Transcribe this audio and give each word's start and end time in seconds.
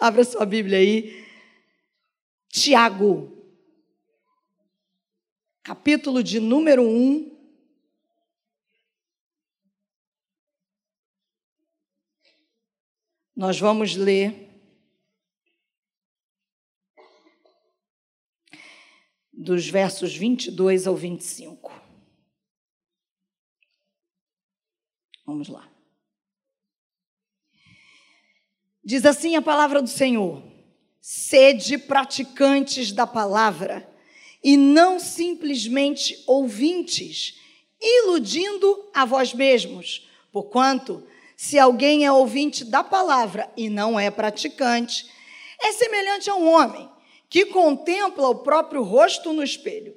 Abra 0.00 0.22
sua 0.22 0.46
Bíblia 0.46 0.78
aí. 0.78 1.26
Tiago, 2.48 3.36
capítulo 5.62 6.22
de 6.22 6.38
número 6.38 6.82
1. 6.82 7.36
Nós 13.34 13.58
vamos 13.58 13.96
ler 13.96 14.48
dos 19.32 19.68
versos 19.68 20.16
22 20.16 20.86
ao 20.86 20.96
25. 20.96 21.72
Vamos 25.24 25.48
lá. 25.48 25.77
Diz 28.88 29.04
assim 29.04 29.36
a 29.36 29.42
palavra 29.42 29.82
do 29.82 29.88
Senhor: 29.90 30.42
sede 30.98 31.76
praticantes 31.76 32.90
da 32.90 33.06
palavra 33.06 33.86
e 34.42 34.56
não 34.56 34.98
simplesmente 34.98 36.24
ouvintes, 36.26 37.34
iludindo 37.78 38.88
a 38.94 39.04
vós 39.04 39.34
mesmos. 39.34 40.08
Porquanto, 40.32 41.06
se 41.36 41.58
alguém 41.58 42.06
é 42.06 42.10
ouvinte 42.10 42.64
da 42.64 42.82
palavra 42.82 43.52
e 43.58 43.68
não 43.68 44.00
é 44.00 44.10
praticante, 44.10 45.04
é 45.60 45.70
semelhante 45.72 46.30
a 46.30 46.34
um 46.34 46.50
homem 46.50 46.88
que 47.28 47.44
contempla 47.44 48.30
o 48.30 48.36
próprio 48.36 48.82
rosto 48.82 49.34
no 49.34 49.42
espelho 49.42 49.94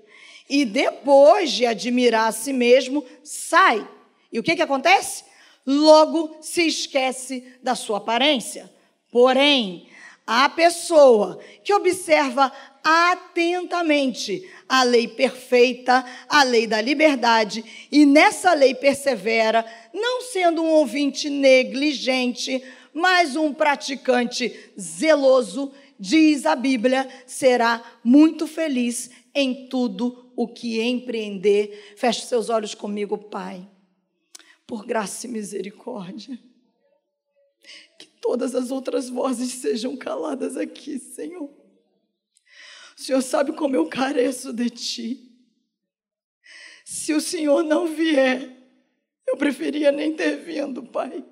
e 0.49 0.65
depois 0.65 1.49
de 1.53 1.65
admirar 1.65 2.27
a 2.27 2.33
si 2.33 2.51
mesmo, 2.51 3.05
sai. 3.23 3.87
E 4.29 4.37
o 4.37 4.43
que, 4.43 4.53
que 4.53 4.61
acontece? 4.61 5.23
Logo 5.65 6.39
se 6.41 6.67
esquece 6.67 7.57
da 7.63 7.73
sua 7.73 7.99
aparência. 7.99 8.80
Porém, 9.11 9.87
a 10.25 10.47
pessoa 10.47 11.37
que 11.63 11.73
observa 11.73 12.51
atentamente 12.81 14.49
a 14.67 14.83
lei 14.83 15.07
perfeita, 15.07 16.05
a 16.29 16.43
lei 16.43 16.65
da 16.65 16.79
liberdade, 16.79 17.63
e 17.91 18.05
nessa 18.05 18.53
lei 18.53 18.73
persevera, 18.73 19.65
não 19.93 20.21
sendo 20.21 20.63
um 20.63 20.69
ouvinte 20.69 21.29
negligente, 21.29 22.63
mas 22.93 23.35
um 23.35 23.53
praticante 23.53 24.71
zeloso, 24.79 25.73
diz 25.99 26.45
a 26.45 26.55
Bíblia, 26.55 27.07
será 27.27 27.83
muito 28.03 28.47
feliz 28.47 29.11
em 29.35 29.67
tudo 29.67 30.31
o 30.35 30.47
que 30.47 30.81
empreender. 30.81 31.93
Feche 31.97 32.25
seus 32.25 32.49
olhos 32.49 32.73
comigo, 32.73 33.17
Pai. 33.17 33.67
Por 34.65 34.85
graça 34.85 35.27
e 35.27 35.29
misericórdia 35.29 36.39
todas 38.21 38.55
as 38.55 38.71
outras 38.71 39.09
vozes 39.09 39.51
sejam 39.53 39.97
caladas 39.97 40.55
aqui, 40.55 40.99
Senhor. 40.99 41.49
O 42.97 43.01
Senhor 43.01 43.21
sabe 43.21 43.51
como 43.53 43.75
eu 43.75 43.89
careço 43.89 44.53
de 44.53 44.69
Ti. 44.69 45.31
Se 46.85 47.13
o 47.13 47.19
Senhor 47.19 47.63
não 47.63 47.87
vier, 47.87 48.55
eu 49.27 49.35
preferia 49.35 49.91
nem 49.91 50.15
ter 50.15 50.37
vindo, 50.37 50.83
Pai. 50.83 51.25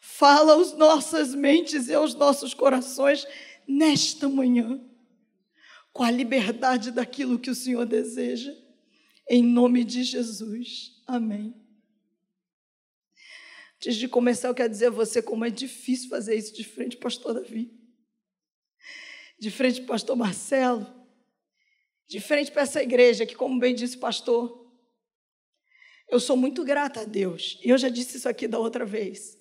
Fala 0.00 0.54
aos 0.54 0.72
nossas 0.72 1.34
mentes 1.34 1.88
e 1.88 1.94
aos 1.94 2.14
nossos 2.14 2.54
corações 2.54 3.26
nesta 3.68 4.28
manhã, 4.28 4.80
com 5.92 6.02
a 6.02 6.10
liberdade 6.10 6.90
daquilo 6.90 7.38
que 7.38 7.50
o 7.50 7.54
Senhor 7.54 7.84
deseja. 7.84 8.54
Em 9.28 9.42
nome 9.42 9.84
de 9.84 10.04
Jesus. 10.04 11.02
Amém. 11.06 11.65
Antes 13.86 14.00
de 14.00 14.08
começar, 14.08 14.48
eu 14.48 14.54
quero 14.54 14.68
dizer 14.68 14.86
a 14.86 14.90
você 14.90 15.22
como 15.22 15.44
é 15.44 15.50
difícil 15.50 16.08
fazer 16.08 16.34
isso 16.34 16.52
de 16.52 16.64
frente, 16.64 16.96
pastor 16.96 17.34
Davi. 17.34 17.70
De 19.38 19.48
frente, 19.48 19.80
pastor 19.82 20.16
Marcelo. 20.16 20.92
De 22.08 22.18
frente 22.18 22.50
para 22.50 22.62
essa 22.62 22.82
igreja, 22.82 23.24
que, 23.24 23.36
como 23.36 23.60
bem 23.60 23.76
disse 23.76 23.96
o 23.96 24.00
pastor, 24.00 24.74
eu 26.08 26.18
sou 26.18 26.36
muito 26.36 26.64
grata 26.64 27.02
a 27.02 27.04
Deus. 27.04 27.60
E 27.62 27.68
eu 27.68 27.78
já 27.78 27.88
disse 27.88 28.16
isso 28.16 28.28
aqui 28.28 28.48
da 28.48 28.58
outra 28.58 28.84
vez. 28.84 29.38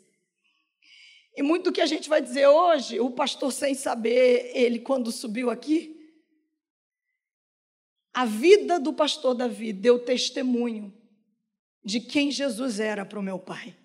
E 1.35 1.41
muito 1.41 1.63
do 1.63 1.71
que 1.71 1.81
a 1.81 1.87
gente 1.87 2.07
vai 2.07 2.21
dizer 2.21 2.45
hoje, 2.45 2.99
o 2.99 3.09
pastor, 3.09 3.51
sem 3.51 3.73
saber, 3.73 4.51
ele, 4.53 4.77
quando 4.77 5.11
subiu 5.11 5.49
aqui, 5.49 5.91
a 8.13 8.25
vida 8.25 8.79
do 8.79 8.93
pastor 8.93 9.33
Davi 9.33 9.73
deu 9.73 9.97
testemunho 9.97 10.95
de 11.83 11.99
quem 11.99 12.29
Jesus 12.29 12.79
era 12.79 13.03
para 13.03 13.19
o 13.19 13.23
meu 13.23 13.39
pai. 13.39 13.75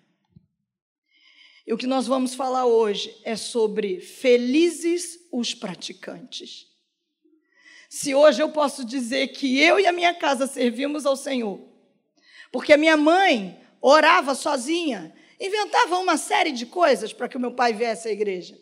E 1.71 1.73
o 1.73 1.77
que 1.77 1.87
nós 1.87 2.05
vamos 2.05 2.35
falar 2.35 2.65
hoje 2.65 3.17
é 3.23 3.37
sobre 3.37 4.01
felizes 4.01 5.25
os 5.31 5.53
praticantes. 5.53 6.67
Se 7.89 8.13
hoje 8.13 8.43
eu 8.43 8.51
posso 8.51 8.83
dizer 8.83 9.29
que 9.29 9.57
eu 9.57 9.79
e 9.79 9.87
a 9.87 9.93
minha 9.93 10.13
casa 10.13 10.47
servimos 10.47 11.05
ao 11.05 11.15
Senhor, 11.15 11.65
porque 12.51 12.73
a 12.73 12.77
minha 12.77 12.97
mãe 12.97 13.57
orava 13.79 14.35
sozinha, 14.35 15.15
inventava 15.39 15.97
uma 15.97 16.17
série 16.17 16.51
de 16.51 16.65
coisas 16.65 17.13
para 17.13 17.29
que 17.29 17.37
o 17.37 17.39
meu 17.39 17.53
pai 17.53 17.71
viesse 17.71 18.09
à 18.09 18.11
igreja. 18.11 18.59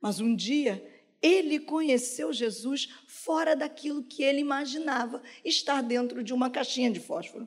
Mas 0.00 0.18
um 0.18 0.34
dia 0.34 0.84
ele 1.22 1.60
conheceu 1.60 2.32
Jesus 2.32 2.88
fora 3.06 3.54
daquilo 3.54 4.02
que 4.02 4.24
ele 4.24 4.40
imaginava 4.40 5.22
estar 5.44 5.82
dentro 5.84 6.24
de 6.24 6.34
uma 6.34 6.50
caixinha 6.50 6.90
de 6.90 6.98
fósforo. 6.98 7.46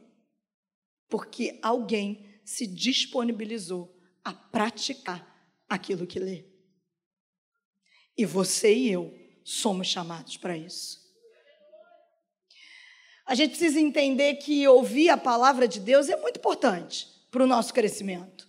Porque 1.10 1.60
alguém 1.62 2.26
se 2.46 2.66
disponibilizou 2.66 3.93
a 4.24 4.34
praticar 4.34 5.26
aquilo 5.68 6.08
que 6.08 6.20
lê. 6.20 6.46
E 8.18 8.26
você 8.26 8.74
e 8.74 8.92
eu 8.92 9.14
somos 9.44 9.88
chamados 9.88 10.38
para 10.38 10.56
isso. 10.56 11.04
A 13.26 13.36
gente 13.36 13.52
precisa 13.52 13.80
entender 13.80 14.36
que 14.36 14.68
ouvir 14.68 15.10
a 15.10 15.18
palavra 15.18 15.68
de 15.68 15.80
Deus 15.80 16.10
é 16.10 16.16
muito 16.18 16.38
importante 16.38 17.08
para 17.32 17.44
o 17.44 17.48
nosso 17.48 17.74
crescimento. 17.74 18.48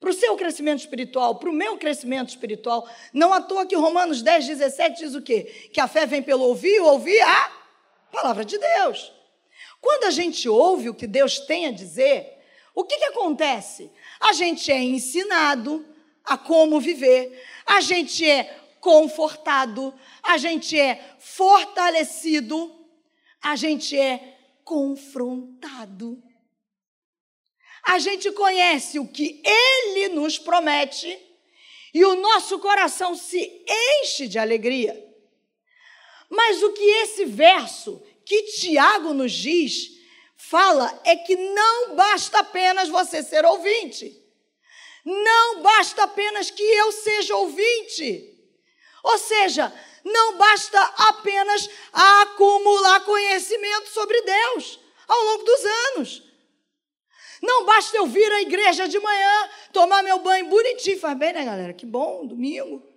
Para 0.00 0.10
o 0.10 0.14
seu 0.14 0.36
crescimento 0.36 0.80
espiritual, 0.80 1.36
para 1.36 1.48
o 1.48 1.52
meu 1.52 1.78
crescimento 1.78 2.30
espiritual. 2.30 2.88
Não 3.12 3.32
à 3.32 3.40
toa 3.40 3.66
que 3.66 3.76
Romanos 3.76 4.20
10, 4.20 4.48
17 4.48 4.98
diz 4.98 5.14
o 5.14 5.22
quê? 5.22 5.70
Que 5.72 5.80
a 5.80 5.86
fé 5.86 6.06
vem 6.06 6.22
pelo 6.22 6.42
ouvir, 6.42 6.80
ouvir 6.80 7.20
a 7.20 7.52
palavra 8.10 8.44
de 8.44 8.58
Deus. 8.58 9.12
Quando 9.80 10.04
a 10.04 10.10
gente 10.10 10.48
ouve 10.48 10.88
o 10.88 10.94
que 10.94 11.06
Deus 11.06 11.38
tem 11.40 11.66
a 11.66 11.72
dizer, 11.72 12.41
o 12.74 12.84
que, 12.84 12.96
que 12.96 13.04
acontece? 13.04 13.90
A 14.20 14.32
gente 14.32 14.70
é 14.72 14.82
ensinado 14.82 15.86
a 16.24 16.38
como 16.38 16.80
viver, 16.80 17.42
a 17.66 17.80
gente 17.80 18.28
é 18.28 18.58
confortado, 18.80 19.94
a 20.22 20.36
gente 20.38 20.78
é 20.78 21.16
fortalecido, 21.18 22.74
a 23.40 23.56
gente 23.56 23.98
é 23.98 24.38
confrontado. 24.64 26.22
A 27.84 27.98
gente 27.98 28.30
conhece 28.32 28.98
o 28.98 29.08
que 29.08 29.42
ele 29.44 30.08
nos 30.08 30.38
promete 30.38 31.18
e 31.92 32.04
o 32.04 32.14
nosso 32.14 32.58
coração 32.58 33.14
se 33.14 33.64
enche 34.00 34.28
de 34.28 34.38
alegria. 34.38 35.12
Mas 36.30 36.62
o 36.62 36.72
que 36.72 36.82
esse 36.82 37.24
verso 37.24 38.02
que 38.24 38.44
Tiago 38.44 39.12
nos 39.12 39.32
diz 39.32 39.91
fala 40.48 41.00
é 41.04 41.16
que 41.16 41.36
não 41.36 41.96
basta 41.96 42.40
apenas 42.40 42.88
você 42.88 43.22
ser 43.22 43.44
ouvinte. 43.44 44.20
Não 45.04 45.62
basta 45.62 46.04
apenas 46.04 46.50
que 46.50 46.62
eu 46.62 46.92
seja 46.92 47.36
ouvinte. 47.36 48.28
Ou 49.02 49.18
seja, 49.18 49.72
não 50.04 50.36
basta 50.36 50.80
apenas 51.08 51.68
acumular 51.92 53.00
conhecimento 53.04 53.88
sobre 53.88 54.20
Deus 54.22 54.80
ao 55.08 55.24
longo 55.24 55.44
dos 55.44 55.64
anos. 55.64 56.22
Não 57.42 57.64
basta 57.64 57.96
eu 57.96 58.06
vir 58.06 58.30
à 58.30 58.40
igreja 58.40 58.86
de 58.86 59.00
manhã, 59.00 59.50
tomar 59.72 60.02
meu 60.02 60.20
banho 60.20 60.46
bonitinho, 60.46 61.00
faz 61.00 61.18
bem, 61.18 61.32
né, 61.32 61.44
galera? 61.44 61.72
Que 61.72 61.84
bom, 61.84 62.24
domingo. 62.24 62.91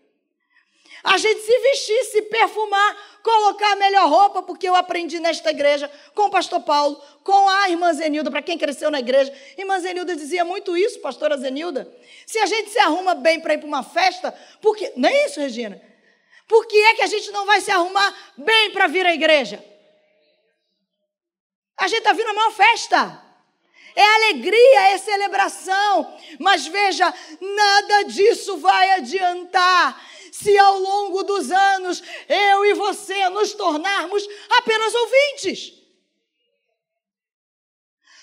A 1.05 1.17
gente 1.17 1.39
se 1.39 1.59
vestir, 1.59 2.03
se 2.05 2.21
perfumar, 2.23 3.19
colocar 3.21 3.73
a 3.73 3.75
melhor 3.75 4.09
roupa, 4.09 4.41
porque 4.41 4.67
eu 4.67 4.75
aprendi 4.75 5.19
nesta 5.19 5.51
igreja 5.51 5.89
com 6.15 6.23
o 6.23 6.31
pastor 6.31 6.61
Paulo, 6.61 6.99
com 7.23 7.47
a 7.47 7.69
irmã 7.69 7.93
Zenilda, 7.93 8.31
para 8.31 8.41
quem 8.41 8.57
cresceu 8.57 8.89
na 8.89 8.99
igreja. 8.99 9.31
Irmã 9.55 9.79
Zenilda 9.79 10.15
dizia 10.15 10.43
muito 10.43 10.75
isso, 10.75 10.99
pastora 10.99 11.37
Zenilda. 11.37 11.87
Se 12.25 12.39
a 12.39 12.47
gente 12.47 12.71
se 12.71 12.79
arruma 12.79 13.13
bem 13.13 13.39
para 13.39 13.53
ir 13.53 13.59
para 13.59 13.67
uma 13.67 13.83
festa, 13.83 14.33
porque. 14.59 14.93
Não 14.95 15.07
é 15.07 15.25
isso, 15.27 15.39
Regina? 15.39 15.79
Por 16.47 16.65
que 16.65 16.75
é 16.75 16.95
que 16.95 17.03
a 17.03 17.07
gente 17.07 17.29
não 17.29 17.45
vai 17.45 17.61
se 17.61 17.69
arrumar 17.69 18.11
bem 18.35 18.71
para 18.71 18.87
vir 18.87 19.05
à 19.05 19.13
igreja? 19.13 19.63
A 21.77 21.87
gente 21.87 21.99
está 21.99 22.13
vindo 22.13 22.29
a 22.29 22.33
maior 22.33 22.51
festa. 22.51 23.21
É 23.95 24.03
alegria, 24.03 24.89
é 24.89 24.97
celebração. 24.97 26.17
Mas 26.39 26.65
veja, 26.65 27.13
nada 27.39 28.03
disso 28.05 28.57
vai 28.57 28.93
adiantar 28.93 30.14
se 30.39 30.57
ao 30.57 30.79
longo 30.79 31.23
dos 31.23 31.49
anos 31.49 32.03
eu 32.27 32.65
e 32.65 32.73
você 32.73 33.29
nos 33.29 33.53
tornarmos 33.53 34.27
apenas 34.57 34.93
ouvintes. 34.93 35.73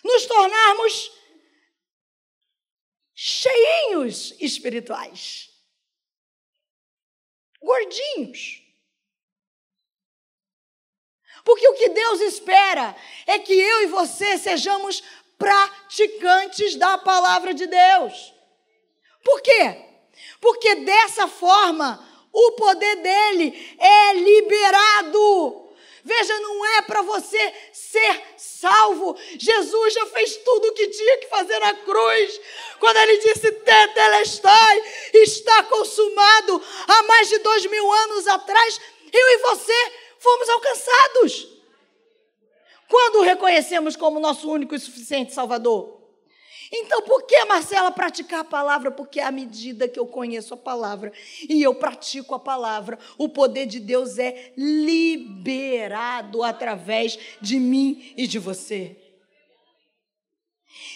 Nos 0.04 0.26
tornarmos 0.26 1.12
cheinhos 3.14 4.34
espirituais. 4.40 5.48
gordinhos. 7.62 8.60
Porque 11.44 11.66
o 11.68 11.74
que 11.74 11.88
Deus 11.90 12.20
espera 12.20 12.96
é 13.26 13.38
que 13.38 13.52
eu 13.52 13.82
e 13.82 13.86
você 13.86 14.36
sejamos 14.36 15.00
praticantes 15.38 16.74
da 16.74 16.98
palavra 16.98 17.54
de 17.54 17.66
Deus. 17.66 18.34
Por 19.24 19.40
quê? 19.40 19.91
Porque 20.40 20.76
dessa 20.76 21.28
forma 21.28 22.08
o 22.32 22.52
poder 22.52 22.96
dele 22.96 23.76
é 23.78 24.14
liberado. 24.14 25.62
Veja, 26.04 26.40
não 26.40 26.66
é 26.78 26.82
para 26.82 27.02
você 27.02 27.54
ser 27.72 28.22
salvo. 28.36 29.16
Jesus 29.38 29.94
já 29.94 30.06
fez 30.06 30.36
tudo 30.38 30.68
o 30.68 30.72
que 30.72 30.88
tinha 30.88 31.18
que 31.18 31.28
fazer 31.28 31.58
na 31.60 31.74
cruz. 31.74 32.40
Quando 32.80 32.96
ele 32.96 33.18
disse, 33.18 33.52
Tetelestai, 33.52 34.82
está 35.14 35.62
consumado. 35.64 36.62
Há 36.88 37.02
mais 37.04 37.28
de 37.28 37.38
dois 37.38 37.66
mil 37.66 37.92
anos 37.92 38.26
atrás, 38.26 38.80
eu 39.12 39.28
e 39.28 39.38
você 39.38 39.92
fomos 40.18 40.48
alcançados. 40.48 41.48
Quando 42.88 43.20
o 43.20 43.22
reconhecemos 43.22 43.94
como 43.94 44.18
nosso 44.18 44.50
único 44.50 44.74
e 44.74 44.80
suficiente 44.80 45.32
Salvador? 45.32 46.01
Então, 46.74 47.02
por 47.02 47.24
que, 47.24 47.44
Marcela, 47.44 47.90
praticar 47.90 48.40
a 48.40 48.44
palavra? 48.44 48.90
Porque 48.90 49.20
à 49.20 49.30
medida 49.30 49.86
que 49.86 50.00
eu 50.00 50.06
conheço 50.06 50.54
a 50.54 50.56
palavra 50.56 51.12
e 51.46 51.62
eu 51.62 51.74
pratico 51.74 52.34
a 52.34 52.38
palavra, 52.38 52.98
o 53.18 53.28
poder 53.28 53.66
de 53.66 53.78
Deus 53.78 54.18
é 54.18 54.54
liberado 54.56 56.42
através 56.42 57.18
de 57.42 57.58
mim 57.58 58.14
e 58.16 58.26
de 58.26 58.38
você. 58.38 58.96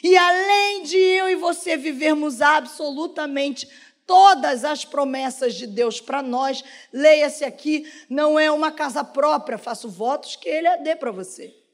E 0.03 0.17
além 0.17 0.83
de 0.85 0.97
eu 0.97 1.29
e 1.29 1.35
você 1.35 1.77
vivermos 1.77 2.41
absolutamente 2.41 3.69
todas 4.07 4.65
as 4.65 4.83
promessas 4.83 5.55
de 5.55 5.67
Deus 5.67 6.01
para 6.01 6.23
nós, 6.23 6.65
leia-se 6.91 7.45
aqui, 7.45 7.85
não 8.09 8.39
é 8.39 8.51
uma 8.51 8.73
casa 8.73 9.05
própria, 9.05 9.59
faço 9.59 9.91
votos 9.91 10.37
que 10.37 10.49
Ele 10.49 10.69
a 10.69 10.77
dê 10.77 10.97
para 10.97 11.11
você. 11.11 11.66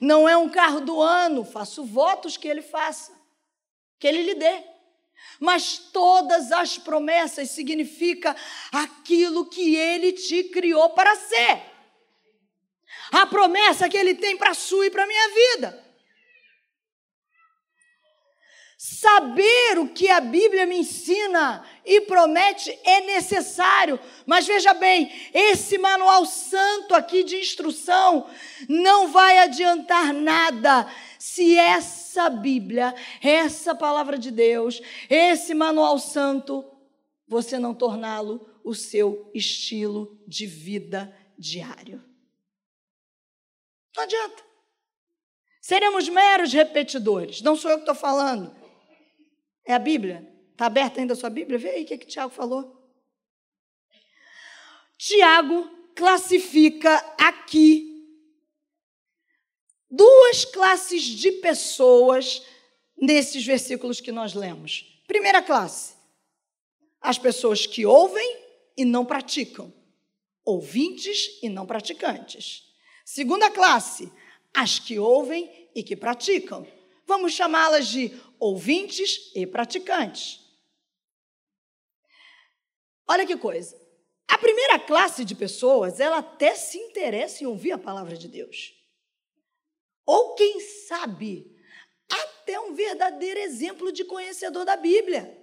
Não 0.00 0.28
é 0.28 0.36
um 0.36 0.48
carro 0.48 0.80
do 0.80 1.00
ano, 1.00 1.44
faço 1.44 1.84
votos 1.84 2.36
que 2.36 2.48
ele 2.48 2.62
faça, 2.62 3.12
que 3.98 4.06
ele 4.06 4.22
lhe 4.22 4.34
dê. 4.34 4.62
Mas 5.40 5.78
todas 5.78 6.52
as 6.52 6.78
promessas 6.78 7.50
significa 7.50 8.36
aquilo 8.72 9.46
que 9.46 9.74
ele 9.76 10.12
te 10.12 10.44
criou 10.44 10.90
para 10.90 11.14
ser. 11.16 11.62
A 13.12 13.26
promessa 13.26 13.88
que 13.88 13.96
ele 13.96 14.14
tem 14.14 14.36
para 14.36 14.50
a 14.50 14.54
sua 14.54 14.86
e 14.86 14.90
para 14.90 15.04
a 15.04 15.06
minha 15.06 15.28
vida. 15.28 15.83
Saber 18.86 19.78
o 19.78 19.88
que 19.88 20.10
a 20.10 20.20
Bíblia 20.20 20.66
me 20.66 20.80
ensina 20.80 21.64
e 21.86 22.02
promete 22.02 22.78
é 22.84 23.00
necessário. 23.00 23.98
Mas 24.26 24.46
veja 24.46 24.74
bem, 24.74 25.10
esse 25.32 25.78
manual 25.78 26.26
santo 26.26 26.94
aqui 26.94 27.24
de 27.24 27.34
instrução 27.36 28.28
não 28.68 29.10
vai 29.10 29.38
adiantar 29.38 30.12
nada 30.12 30.86
se 31.18 31.56
essa 31.56 32.28
Bíblia, 32.28 32.94
essa 33.22 33.74
palavra 33.74 34.18
de 34.18 34.30
Deus, 34.30 34.82
esse 35.08 35.54
manual 35.54 35.98
santo, 35.98 36.62
você 37.26 37.58
não 37.58 37.72
torná-lo 37.72 38.46
o 38.62 38.74
seu 38.74 39.30
estilo 39.32 40.22
de 40.28 40.44
vida 40.44 41.10
diário. 41.38 42.04
Não 43.96 44.02
adianta. 44.02 44.44
Seremos 45.62 46.06
meros 46.06 46.52
repetidores. 46.52 47.40
Não 47.40 47.56
sou 47.56 47.70
eu 47.70 47.78
que 47.78 47.84
estou 47.84 47.94
falando. 47.94 48.63
É 49.66 49.74
a 49.74 49.78
Bíblia. 49.78 50.30
Está 50.52 50.66
aberta 50.66 51.00
ainda 51.00 51.14
a 51.14 51.16
sua 51.16 51.30
Bíblia? 51.30 51.58
Vê 51.58 51.70
aí 51.70 51.84
o 51.84 51.86
que, 51.86 51.98
que 51.98 52.06
Tiago 52.06 52.32
falou. 52.32 52.80
Tiago 54.96 55.68
classifica 55.94 56.96
aqui 57.18 57.94
duas 59.90 60.44
classes 60.44 61.02
de 61.02 61.32
pessoas 61.32 62.42
nesses 62.96 63.44
versículos 63.44 64.00
que 64.00 64.12
nós 64.12 64.34
lemos. 64.34 65.02
Primeira 65.06 65.42
classe, 65.42 65.94
as 67.00 67.18
pessoas 67.18 67.66
que 67.66 67.84
ouvem 67.84 68.38
e 68.76 68.84
não 68.84 69.04
praticam, 69.04 69.72
ouvintes 70.44 71.38
e 71.42 71.48
não 71.48 71.66
praticantes. 71.66 72.64
Segunda 73.04 73.50
classe, 73.50 74.10
as 74.52 74.78
que 74.78 74.98
ouvem 74.98 75.68
e 75.74 75.82
que 75.82 75.96
praticam. 75.96 76.66
Vamos 77.06 77.32
chamá-las 77.32 77.88
de 77.88 78.10
ouvintes 78.38 79.30
e 79.34 79.46
praticantes. 79.46 80.40
Olha 83.06 83.26
que 83.26 83.36
coisa. 83.36 83.80
A 84.26 84.38
primeira 84.38 84.78
classe 84.78 85.24
de 85.24 85.34
pessoas, 85.34 86.00
ela 86.00 86.18
até 86.18 86.54
se 86.54 86.78
interessa 86.78 87.44
em 87.44 87.46
ouvir 87.46 87.72
a 87.72 87.78
palavra 87.78 88.16
de 88.16 88.26
Deus. 88.26 88.74
Ou 90.06 90.34
quem 90.34 90.60
sabe, 90.60 91.54
até 92.10 92.58
um 92.58 92.74
verdadeiro 92.74 93.40
exemplo 93.40 93.92
de 93.92 94.04
conhecedor 94.04 94.64
da 94.64 94.76
Bíblia. 94.76 95.40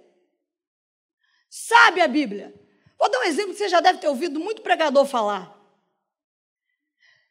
Sabe 1.48 2.00
a 2.00 2.08
Bíblia. 2.08 2.54
Vou 2.98 3.10
dar 3.10 3.20
um 3.20 3.24
exemplo 3.24 3.52
que 3.52 3.58
você 3.58 3.68
já 3.68 3.80
deve 3.80 3.98
ter 3.98 4.08
ouvido 4.08 4.38
muito 4.38 4.62
pregador 4.62 5.04
falar. 5.06 5.60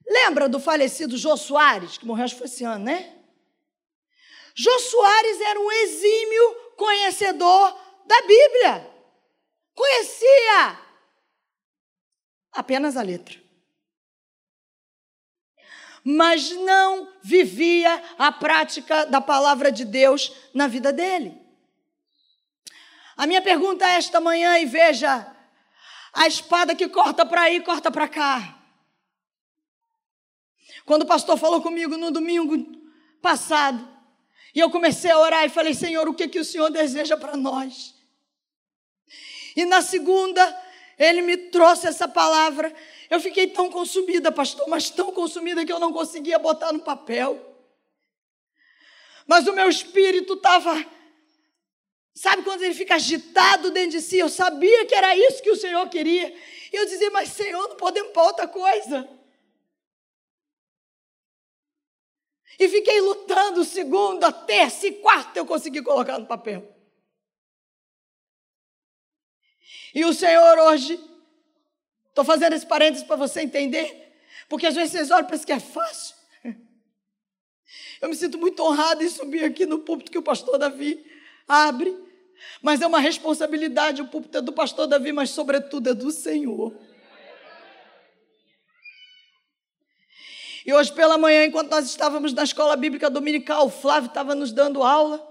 Lembra 0.06 0.50
do 0.50 0.60
falecido 0.60 1.18
Jô 1.18 1.38
Soares, 1.38 1.98
que 1.98 2.06
morreu 2.06 2.25
acho 2.25 2.36
que 2.36 2.39
foi 2.39 2.48
esse 2.48 2.63
ano, 2.63 2.86
né? 2.86 3.20
Jô 4.56 4.80
Soares 4.80 5.42
era 5.42 5.59
um 5.59 5.71
exímio 5.71 6.56
conhecedor 6.75 7.80
da 8.06 8.21
Bíblia. 8.21 8.92
Conhecia 9.74 10.80
apenas 12.51 12.98
a 12.98 13.01
letra. 13.01 13.42
Mas 16.03 16.51
não 16.51 17.13
vivia 17.21 18.03
a 18.18 18.31
prática 18.31 19.06
da 19.06 19.21
palavra 19.21 19.71
de 19.71 19.86
Deus 19.86 20.33
na 20.53 20.68
vida 20.68 20.92
dele. 20.92 21.39
A 23.15 23.27
minha 23.27 23.42
pergunta 23.42 23.86
é 23.86 23.98
esta 23.98 24.19
manhã, 24.19 24.57
e 24.57 24.65
veja, 24.65 25.27
a 26.12 26.27
espada 26.27 26.75
que 26.75 26.89
corta 26.89 27.25
para 27.25 27.44
aí, 27.44 27.62
corta 27.62 27.92
para 27.92 28.07
cá. 28.07 28.57
Quando 30.86 31.03
o 31.03 31.07
pastor 31.07 31.38
falou 31.38 31.62
comigo 31.62 31.98
no 31.98 32.09
domingo 32.09 32.57
passado, 33.21 33.88
e 34.53 34.59
eu 34.59 34.69
comecei 34.69 35.12
a 35.12 35.19
orar 35.19 35.45
e 35.45 35.50
falei: 35.50 35.74
Senhor, 35.74 36.07
o 36.07 36.13
que, 36.13 36.27
que 36.27 36.39
o 36.39 36.45
Senhor 36.45 36.69
deseja 36.69 37.15
para 37.15 37.38
nós? 37.38 37.95
E 39.56 39.65
na 39.65 39.81
segunda, 39.81 40.42
ele 40.98 41.22
me 41.22 41.38
trouxe 41.38 41.88
essa 41.88 42.08
palavra. 42.08 42.74
Eu 43.10 43.20
fiquei 43.20 43.48
tão 43.48 43.70
consumida, 43.70 44.31
pastor, 44.31 44.67
mas 44.67 44.89
tão 44.89 45.12
consumida 45.12 45.65
que 45.65 45.72
eu 45.72 45.79
não 45.79 45.91
conseguia 45.91 46.39
botar 46.39 46.72
no 46.72 46.79
papel. 46.79 47.48
Mas 49.25 49.48
o 49.48 49.53
meu 49.53 49.70
espírito 49.70 50.34
estava. 50.34 50.86
Sabe 52.13 52.43
quando 52.43 52.62
ele 52.63 52.74
fica 52.74 52.96
agitado 52.96 53.72
dentro 53.72 53.91
de 53.91 54.01
si? 54.01 54.17
Eu 54.17 54.29
sabia 54.29 54.86
que 54.86 54.93
era 54.93 55.15
isso 55.15 55.41
que 55.41 55.51
o 55.51 55.55
Senhor 55.55 55.88
queria. 55.89 56.34
E 56.72 56.75
eu 56.75 56.86
dizia, 56.86 57.10
mas 57.10 57.29
Senhor, 57.29 57.70
não 57.70 57.75
podemos 57.75 58.12
para 58.12 58.24
outra 58.24 58.48
coisa. 58.48 59.10
E 62.60 62.67
fiquei 62.70 63.01
lutando 63.01 63.63
segunda, 63.63 64.31
terça 64.31 64.88
e 64.88 64.93
quarta 64.93 65.39
eu 65.39 65.46
consegui 65.46 65.81
colocar 65.81 66.20
no 66.20 66.25
papel. 66.25 66.75
E 69.93 70.05
o 70.05 70.13
Senhor 70.13 70.58
hoje, 70.60 71.00
estou 72.10 72.24
fazendo 72.24 72.53
esse 72.53 72.65
parênteses 72.65 73.05
para 73.05 73.15
você 73.15 73.41
entender, 73.41 74.13
porque 74.48 74.67
às 74.67 74.75
vezes 74.75 74.91
vocês 74.91 75.12
olham 75.12 75.25
para 75.25 75.36
isso 75.36 75.46
que 75.46 75.51
é 75.51 75.60
fácil. 75.60 76.15
Eu 78.01 78.10
me 78.10 78.15
sinto 78.15 78.38
muito 78.38 78.62
honrada 78.63 79.03
em 79.03 79.10
subir 79.10 79.43
aqui 79.43 79.65
no 79.65 79.79
púlpito 79.79 80.12
que 80.12 80.17
o 80.17 80.24
pastor 80.24 80.58
Davi 80.58 81.05
abre, 81.48 81.96
mas 82.62 82.81
é 82.81 82.88
uma 82.88 83.00
responsabilidade, 83.00 84.01
o 84.01 84.08
púlpito 84.08 84.38
é 84.38 84.41
do 84.41 84.51
pastor 84.51 84.88
Davi, 84.88 85.12
mas 85.12 85.29
sobretudo 85.29 85.89
é 85.89 85.93
do 85.93 86.12
Senhor. 86.12 86.75
E 90.65 90.74
hoje 90.74 90.94
pela 90.94 91.18
manhã, 91.18 91.46
enquanto 91.46 91.72
nós 91.72 91.86
estávamos 91.86 92.34
na 92.34 92.44
escola 92.44 92.75
bíblica 92.75 93.10
dominical, 93.10 93.68
o 93.68 93.72
Flávio 93.72 94.08
estava 94.08 94.36
nos 94.36 94.51
dando 94.51 94.84
aula. 94.84 95.27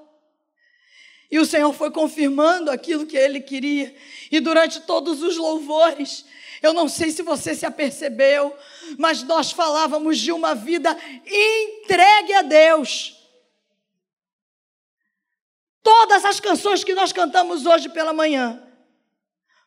E 1.31 1.39
o 1.39 1.47
Senhor 1.47 1.73
foi 1.73 1.91
confirmando 1.93 2.71
aquilo 2.71 3.07
que 3.07 3.17
ele 3.17 3.41
queria. 3.41 3.95
E 4.31 4.41
durante 4.41 4.81
todos 4.81 5.23
os 5.23 5.37
louvores, 5.37 6.25
eu 6.61 6.73
não 6.73 6.89
sei 6.89 7.13
se 7.13 7.23
você 7.23 7.55
se 7.55 7.65
apercebeu, 7.65 8.57
mas 8.99 9.23
nós 9.23 9.53
falávamos 9.53 10.19
de 10.19 10.33
uma 10.33 10.55
vida 10.55 10.97
entregue 11.25 12.35
a 12.35 12.43
Deus. 12.43 13.17
Todas 15.83 16.25
as 16.25 16.41
canções 16.41 16.83
que 16.83 16.95
nós 16.95 17.13
cantamos 17.13 17.65
hoje 17.65 17.89
pela 17.89 18.13
manhã 18.13 18.63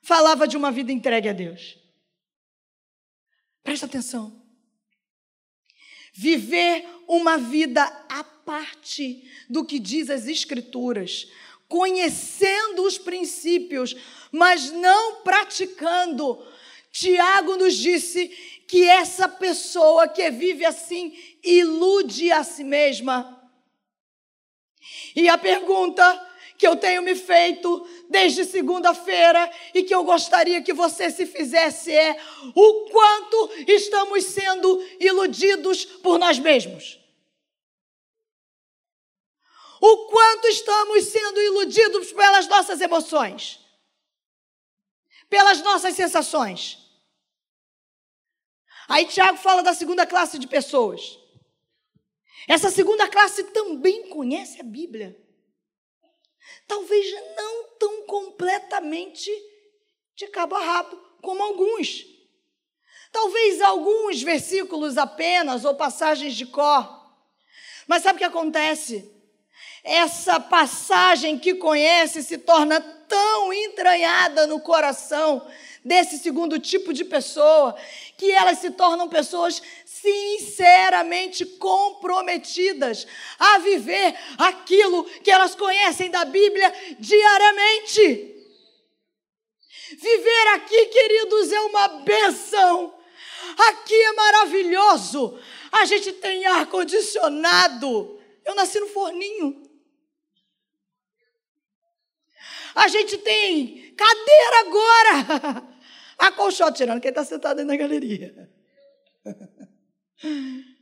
falava 0.02 0.46
de 0.46 0.58
uma 0.58 0.72
vida 0.72 0.92
entregue 0.92 1.30
a 1.30 1.34
Deus. 1.34 1.78
Presta 3.64 3.86
atenção. 3.86 4.43
Viver 6.14 6.86
uma 7.08 7.38
vida 7.38 7.84
a 8.08 8.24
parte 8.24 9.28
do 9.50 9.66
que 9.66 9.80
diz 9.80 10.10
as 10.10 10.28
Escrituras 10.28 11.28
conhecendo 11.74 12.84
os 12.84 13.00
princípios, 13.00 13.96
mas 14.32 14.72
não 14.72 15.24
praticando. 15.24 16.40
Tiago 16.92 17.56
nos 17.56 17.76
disse 17.76 18.28
que 18.68 18.88
essa 18.88 19.28
pessoa 19.28 20.08
que 20.08 20.30
vive 20.30 20.64
assim 20.66 21.18
ilude 21.44 22.32
a 22.32 22.44
si 22.44 22.64
mesma. 22.64 23.42
E 25.16 25.28
a 25.28 25.36
pergunta 25.36 26.04
que 26.64 26.68
eu 26.68 26.78
tenho 26.78 27.02
me 27.02 27.14
feito 27.14 27.86
desde 28.10 28.46
segunda-feira 28.46 29.52
e 29.74 29.84
que 29.84 29.94
eu 29.94 30.02
gostaria 30.06 30.62
que 30.62 30.72
você 30.72 31.12
se 31.12 31.26
fizesse 31.26 31.92
é: 31.92 32.18
o 32.56 32.90
quanto 32.90 33.52
estamos 33.68 34.24
sendo 34.24 34.82
iludidos 34.98 35.84
por 35.84 36.18
nós 36.18 36.40
mesmos? 36.40 37.02
O 39.82 40.08
quanto 40.08 40.48
estamos 40.48 41.04
sendo 41.04 41.42
iludidos 41.42 42.14
pelas 42.14 42.48
nossas 42.48 42.80
emoções? 42.80 43.60
Pelas 45.30 45.62
nossas 45.64 45.94
sensações? 45.96 46.80
Aí 48.88 49.06
Tiago 49.06 49.38
fala 49.38 49.62
da 49.62 49.74
segunda 49.74 50.08
classe 50.08 50.40
de 50.40 50.48
pessoas. 50.48 51.20
Essa 52.48 52.72
segunda 52.72 53.10
classe 53.10 53.44
também 53.52 54.08
conhece 54.08 54.62
a 54.62 54.64
Bíblia. 54.64 55.22
Talvez 56.68 57.12
não 57.36 57.64
tão 57.80 58.06
completamente 58.06 59.30
de 60.16 60.28
cabo 60.28 60.56
a 60.56 60.64
rabo 60.64 60.98
como 61.22 61.42
alguns. 61.42 62.06
Talvez 63.12 63.62
alguns 63.62 64.22
versículos 64.22 64.98
apenas 64.98 65.66
ou 65.66 65.76
passagens 65.76 66.36
de 66.36 66.46
cor. 66.46 67.04
Mas 67.88 68.04
sabe 68.04 68.16
o 68.16 68.20
que 68.20 68.26
acontece? 68.26 69.12
Essa 69.84 70.40
passagem 70.40 71.38
que 71.38 71.56
conhece 71.56 72.24
se 72.24 72.38
torna 72.38 72.80
tão 72.82 73.54
entranhada 73.54 74.48
no 74.48 74.60
coração 74.60 75.46
desse 75.84 76.18
segundo 76.18 76.60
tipo 76.60 76.94
de 76.94 77.04
pessoa 77.04 77.76
que 78.18 78.32
elas 78.32 78.60
se 78.60 78.72
tornam 78.72 79.10
pessoas 79.10 79.62
sinceramente 79.86 81.46
comprometidas 81.46 83.06
a 83.38 83.58
viver 83.60 84.18
aquilo 84.38 85.04
que 85.22 85.32
elas 85.32 85.56
conhecem 85.56 86.10
da 86.10 86.26
Bíblia 86.26 86.74
diariamente. 87.00 88.34
Viver 89.90 90.48
aqui, 90.56 90.86
queridos, 90.88 91.52
é 91.52 91.60
uma 91.62 91.88
benção. 91.88 92.94
Aqui 93.58 93.94
é 93.94 94.14
maravilhoso. 94.14 95.40
A 95.72 95.86
gente 95.86 96.12
tem 96.14 96.46
ar 96.46 96.66
condicionado. 96.68 98.20
Eu 98.46 98.56
nasci 98.56 98.80
no 98.80 98.88
forninho. 98.88 99.62
A 102.76 102.88
gente 102.88 103.18
tem 103.20 103.94
cadeira 103.96 104.60
agora. 104.62 105.64
Acolchote 106.18 106.78
tirando 106.78 107.02
quem 107.02 107.10
está 107.10 107.24
sentado 107.24 107.60
aí 107.60 107.66
na 107.66 107.76
galeria. 107.76 108.50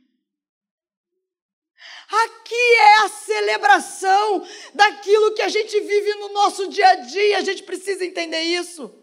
Aqui 2.12 2.54
é 2.54 3.04
a 3.04 3.08
celebração 3.08 4.46
daquilo 4.74 5.34
que 5.34 5.42
a 5.42 5.48
gente 5.48 5.80
vive 5.80 6.14
no 6.16 6.28
nosso 6.28 6.68
dia 6.68 6.86
a 6.88 6.94
dia, 6.96 7.38
a 7.38 7.42
gente 7.42 7.62
precisa 7.62 8.04
entender 8.04 8.42
isso. 8.42 9.01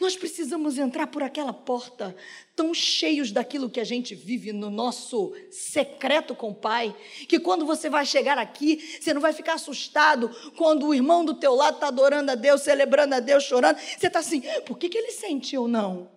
Nós 0.00 0.16
precisamos 0.16 0.78
entrar 0.78 1.06
por 1.06 1.22
aquela 1.22 1.52
porta, 1.52 2.14
tão 2.54 2.72
cheios 2.74 3.30
daquilo 3.30 3.70
que 3.70 3.80
a 3.80 3.84
gente 3.84 4.14
vive 4.14 4.52
no 4.52 4.70
nosso 4.70 5.34
secreto 5.50 6.34
com 6.34 6.50
o 6.50 6.54
Pai, 6.54 6.94
que 7.28 7.38
quando 7.38 7.64
você 7.64 7.88
vai 7.88 8.04
chegar 8.04 8.38
aqui, 8.38 8.98
você 9.00 9.14
não 9.14 9.20
vai 9.20 9.32
ficar 9.32 9.54
assustado 9.54 10.30
quando 10.56 10.86
o 10.86 10.94
irmão 10.94 11.24
do 11.24 11.34
teu 11.34 11.54
lado 11.54 11.74
está 11.74 11.88
adorando 11.88 12.30
a 12.30 12.34
Deus, 12.34 12.62
celebrando 12.62 13.14
a 13.14 13.20
Deus, 13.20 13.44
chorando. 13.44 13.78
Você 13.78 14.06
está 14.06 14.18
assim, 14.18 14.42
por 14.66 14.78
que, 14.78 14.88
que 14.88 14.98
ele 14.98 15.12
sentiu 15.12 15.68
não? 15.68 16.12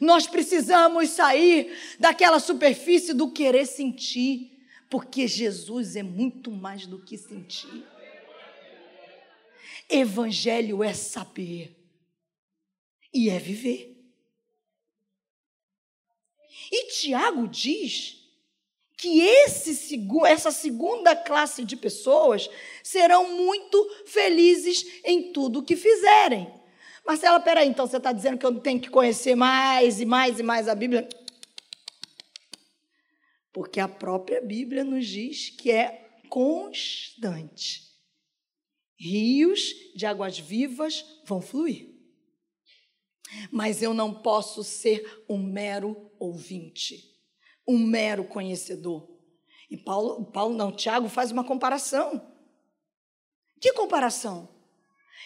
Nós 0.00 0.26
precisamos 0.26 1.10
sair 1.10 1.72
daquela 1.98 2.40
superfície 2.40 3.14
do 3.14 3.30
querer 3.30 3.66
sentir, 3.66 4.50
porque 4.90 5.26
Jesus 5.26 5.96
é 5.96 6.02
muito 6.02 6.50
mais 6.50 6.86
do 6.86 6.98
que 7.02 7.16
sentir. 7.16 7.84
Evangelho 9.88 10.82
é 10.82 10.92
saber 10.92 11.76
e 13.12 13.30
é 13.30 13.38
viver. 13.38 13.94
E 16.70 16.88
Tiago 16.88 17.46
diz 17.46 18.24
que 18.96 19.20
esse, 19.20 20.00
essa 20.26 20.50
segunda 20.50 21.14
classe 21.14 21.64
de 21.64 21.76
pessoas 21.76 22.48
serão 22.82 23.36
muito 23.36 24.04
felizes 24.06 25.02
em 25.04 25.32
tudo 25.32 25.62
que 25.62 25.76
fizerem. 25.76 26.50
Marcela, 27.06 27.38
peraí, 27.38 27.68
então 27.68 27.86
você 27.86 27.98
está 27.98 28.12
dizendo 28.12 28.38
que 28.38 28.46
eu 28.46 28.60
tenho 28.60 28.80
que 28.80 28.88
conhecer 28.88 29.34
mais 29.34 30.00
e 30.00 30.06
mais 30.06 30.40
e 30.40 30.42
mais 30.42 30.68
a 30.68 30.74
Bíblia? 30.74 31.06
Porque 33.52 33.78
a 33.78 33.86
própria 33.86 34.40
Bíblia 34.40 34.82
nos 34.82 35.06
diz 35.06 35.50
que 35.50 35.70
é 35.70 36.08
constante. 36.30 37.93
Rios 38.96 39.74
de 39.94 40.06
águas 40.06 40.38
vivas 40.38 41.04
vão 41.24 41.40
fluir. 41.40 41.92
Mas 43.50 43.82
eu 43.82 43.92
não 43.92 44.22
posso 44.22 44.62
ser 44.62 45.24
um 45.28 45.38
mero 45.38 46.10
ouvinte, 46.18 47.04
um 47.66 47.78
mero 47.78 48.24
conhecedor. 48.24 49.08
E 49.70 49.76
Paulo, 49.76 50.30
Paulo 50.30 50.54
não, 50.54 50.70
Tiago 50.70 51.08
faz 51.08 51.30
uma 51.30 51.42
comparação. 51.42 52.32
Que 53.60 53.72
comparação? 53.72 54.48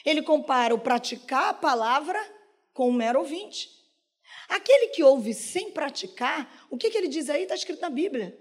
Ele 0.04 0.22
compara 0.22 0.74
o 0.74 0.78
praticar 0.78 1.50
a 1.50 1.54
palavra 1.54 2.18
com 2.72 2.88
o 2.88 2.92
mero 2.92 3.18
ouvinte. 3.18 3.68
Aquele 4.48 4.88
que 4.88 5.02
ouve 5.02 5.34
sem 5.34 5.72
praticar, 5.72 6.66
o 6.70 6.76
que, 6.78 6.90
que 6.90 6.96
ele 6.96 7.08
diz 7.08 7.28
aí? 7.28 7.42
Está 7.42 7.54
escrito 7.54 7.80
na 7.80 7.90
Bíblia. 7.90 8.38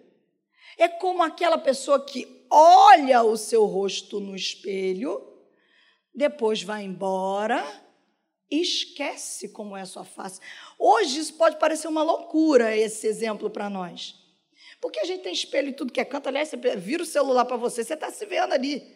É 0.78 0.88
como 0.88 1.24
aquela 1.24 1.58
pessoa 1.58 2.04
que 2.04 2.46
olha 2.50 3.24
o 3.24 3.36
seu 3.36 3.66
rosto 3.66 4.20
no 4.20 4.36
espelho, 4.36 5.22
depois 6.14 6.62
vai 6.62 6.84
embora 6.84 7.66
e 8.50 8.62
esquece 8.62 9.50
como 9.50 9.76
é 9.76 9.82
a 9.82 9.86
sua 9.86 10.04
face. 10.04 10.40
Hoje 10.78 11.20
isso 11.20 11.34
pode 11.34 11.58
parecer 11.58 11.88
uma 11.88 12.04
loucura, 12.04 12.76
esse 12.76 13.08
exemplo 13.08 13.50
para 13.50 13.70
nós. 13.70 14.16
Porque 14.80 15.00
a 15.00 15.06
gente 15.06 15.24
tem 15.24 15.34
espelho 15.34 15.70
e 15.70 15.74
tudo 15.74 15.92
que 15.92 16.00
é 16.00 16.06
canto. 16.06 16.28
Aliás, 16.28 16.50
você 16.50 16.58
vira 16.76 17.04
o 17.04 17.06
celular 17.06 17.46
para 17.46 17.58
você, 17.58 17.84
você 17.84 17.96
está 17.96 18.12
se 18.12 18.26
vendo 18.26 18.54
ali. 18.54 18.96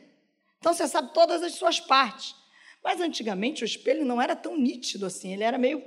Então 0.60 0.74
você 0.74 0.88
sabe 0.88 1.14
todas 1.14 1.42
as 1.42 1.54
suas 1.56 1.80
partes. 1.80 2.36
Mas 2.84 3.02
antigamente 3.02 3.64
o 3.64 3.66
espelho 3.66 4.06
não 4.06 4.22
era 4.22 4.36
tão 4.36 4.58
nítido 4.58 5.06
assim, 5.06 5.34
ele 5.34 5.44
era 5.44 5.58
meio 5.58 5.84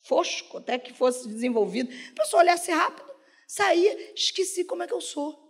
fosco, 0.00 0.58
até 0.58 0.78
que 0.78 0.92
fosse 0.92 1.28
desenvolvido. 1.28 1.90
A 2.10 2.14
pessoa 2.14 2.42
olhasse 2.42 2.70
rápido, 2.70 3.07
saía, 3.48 4.12
esqueci 4.14 4.62
como 4.64 4.82
é 4.82 4.86
que 4.86 4.92
eu 4.92 5.00
sou. 5.00 5.48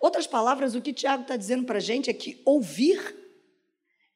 Outras 0.00 0.26
palavras, 0.26 0.74
o 0.74 0.82
que 0.82 0.92
Tiago 0.92 1.22
está 1.22 1.36
dizendo 1.36 1.64
para 1.64 1.78
a 1.78 1.80
gente 1.80 2.10
é 2.10 2.14
que 2.14 2.40
ouvir 2.44 2.98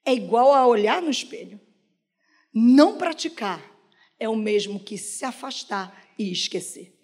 é 0.04 0.12
igual 0.12 0.54
a 0.54 0.66
olhar 0.66 1.00
no 1.00 1.11
espelho. 1.11 1.61
Não 2.52 2.97
praticar 2.97 3.62
é 4.18 4.28
o 4.28 4.35
mesmo 4.35 4.80
que 4.83 4.97
se 4.97 5.25
afastar 5.25 6.12
e 6.18 6.33
esquecer. 6.33 6.95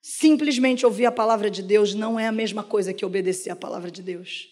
Simplesmente 0.00 0.86
ouvir 0.86 1.06
a 1.06 1.12
palavra 1.12 1.50
de 1.50 1.62
Deus 1.62 1.94
não 1.94 2.18
é 2.18 2.26
a 2.26 2.32
mesma 2.32 2.64
coisa 2.64 2.94
que 2.94 3.04
obedecer 3.04 3.50
a 3.50 3.56
palavra 3.56 3.90
de 3.90 4.02
Deus. 4.02 4.48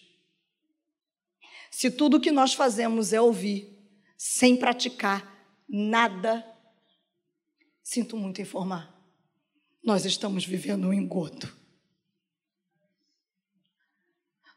Se 1.71 1.89
tudo 1.89 2.17
o 2.17 2.21
que 2.21 2.31
nós 2.31 2.53
fazemos 2.53 3.13
é 3.13 3.19
ouvir, 3.19 3.77
sem 4.17 4.55
praticar 4.55 5.38
nada, 5.69 6.45
sinto 7.83 8.17
muito 8.17 8.41
informar, 8.41 8.99
nós 9.83 10.03
estamos 10.03 10.43
vivendo 10.43 10.87
um 10.87 10.93
engodo. 10.93 11.55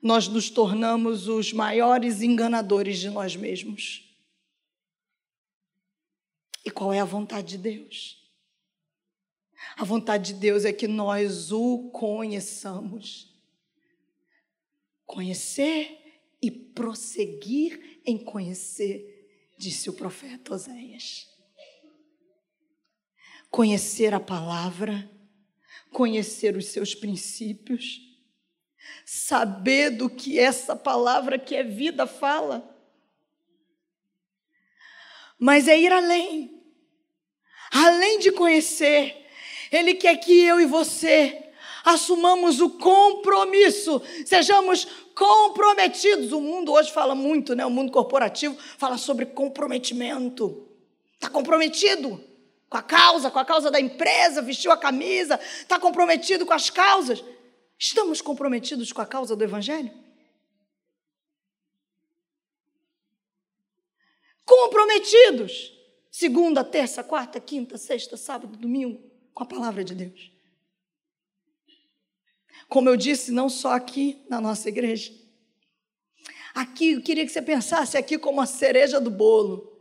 Nós 0.00 0.26
nos 0.26 0.50
tornamos 0.50 1.28
os 1.28 1.52
maiores 1.52 2.22
enganadores 2.22 2.98
de 2.98 3.08
nós 3.08 3.36
mesmos. 3.36 4.08
E 6.64 6.70
qual 6.70 6.92
é 6.92 6.98
a 6.98 7.04
vontade 7.04 7.56
de 7.56 7.58
Deus? 7.58 8.22
A 9.76 9.84
vontade 9.84 10.32
de 10.32 10.40
Deus 10.40 10.64
é 10.64 10.72
que 10.72 10.88
nós 10.88 11.52
o 11.52 11.90
conheçamos. 11.90 13.32
Conhecer 15.06 15.98
e 16.40 16.50
prosseguir 16.50 18.00
em 18.04 18.18
conhecer, 18.18 19.11
disse 19.62 19.88
o 19.88 19.92
profeta 19.92 20.54
Oséias. 20.54 21.28
Conhecer 23.50 24.12
a 24.12 24.20
palavra, 24.20 25.10
conhecer 25.92 26.56
os 26.56 26.66
seus 26.66 26.94
princípios, 26.94 28.00
saber 29.06 29.90
do 29.90 30.10
que 30.10 30.38
essa 30.38 30.74
palavra 30.74 31.38
que 31.38 31.54
é 31.54 31.62
vida 31.62 32.06
fala. 32.06 32.68
Mas 35.38 35.68
é 35.68 35.78
ir 35.78 35.92
além 35.92 36.62
além 37.72 38.18
de 38.18 38.30
conhecer, 38.30 39.26
Ele 39.70 39.94
quer 39.94 40.16
que 40.18 40.38
eu 40.40 40.60
e 40.60 40.66
você 40.66 41.41
assumamos 41.84 42.60
o 42.60 42.70
compromisso, 42.70 44.00
sejamos 44.24 44.86
comprometidos. 45.14 46.32
O 46.32 46.40
mundo 46.40 46.72
hoje 46.72 46.92
fala 46.92 47.14
muito, 47.14 47.54
né? 47.54 47.64
O 47.66 47.70
mundo 47.70 47.92
corporativo 47.92 48.56
fala 48.78 48.96
sobre 48.96 49.26
comprometimento. 49.26 50.68
Está 51.14 51.28
comprometido 51.28 52.22
com 52.68 52.76
a 52.76 52.82
causa, 52.82 53.30
com 53.30 53.38
a 53.38 53.44
causa 53.44 53.70
da 53.70 53.78
empresa, 53.78 54.40
vestiu 54.40 54.72
a 54.72 54.76
camisa, 54.76 55.38
está 55.38 55.78
comprometido 55.78 56.46
com 56.46 56.54
as 56.54 56.70
causas. 56.70 57.22
Estamos 57.78 58.22
comprometidos 58.22 58.92
com 58.92 59.00
a 59.02 59.06
causa 59.06 59.36
do 59.36 59.44
Evangelho? 59.44 59.92
Comprometidos. 64.44 65.72
Segunda, 66.10 66.64
terça, 66.64 67.02
quarta, 67.02 67.40
quinta, 67.40 67.78
sexta, 67.78 68.16
sábado, 68.16 68.56
domingo, 68.56 69.02
com 69.32 69.42
a 69.42 69.46
palavra 69.46 69.82
de 69.82 69.94
Deus. 69.94 70.31
Como 72.72 72.88
eu 72.88 72.96
disse, 72.96 73.30
não 73.30 73.50
só 73.50 73.72
aqui 73.72 74.24
na 74.30 74.40
nossa 74.40 74.66
igreja. 74.66 75.12
Aqui, 76.54 76.92
eu 76.92 77.02
queria 77.02 77.26
que 77.26 77.30
você 77.30 77.42
pensasse 77.42 77.98
aqui 77.98 78.16
como 78.16 78.40
a 78.40 78.46
cereja 78.46 78.98
do 78.98 79.10
bolo. 79.10 79.78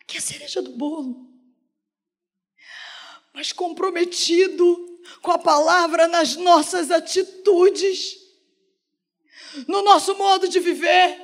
Aqui 0.00 0.14
é 0.14 0.18
a 0.20 0.22
cereja 0.22 0.62
do 0.62 0.70
bolo. 0.76 1.28
Mas 3.34 3.52
comprometido 3.52 5.00
com 5.20 5.32
a 5.32 5.40
palavra 5.40 6.06
nas 6.06 6.36
nossas 6.36 6.92
atitudes, 6.92 8.18
no 9.66 9.82
nosso 9.82 10.16
modo 10.16 10.46
de 10.46 10.60
viver. 10.60 11.20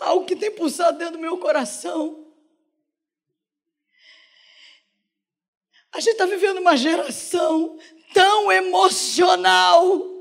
Algo 0.00 0.26
que 0.26 0.34
tem 0.34 0.50
pulsado 0.50 0.98
dentro 0.98 1.14
do 1.14 1.20
meu 1.20 1.38
coração 1.38 2.25
A 5.96 6.00
gente 6.00 6.12
está 6.12 6.26
vivendo 6.26 6.58
uma 6.58 6.76
geração 6.76 7.78
tão 8.12 8.52
emocional. 8.52 10.14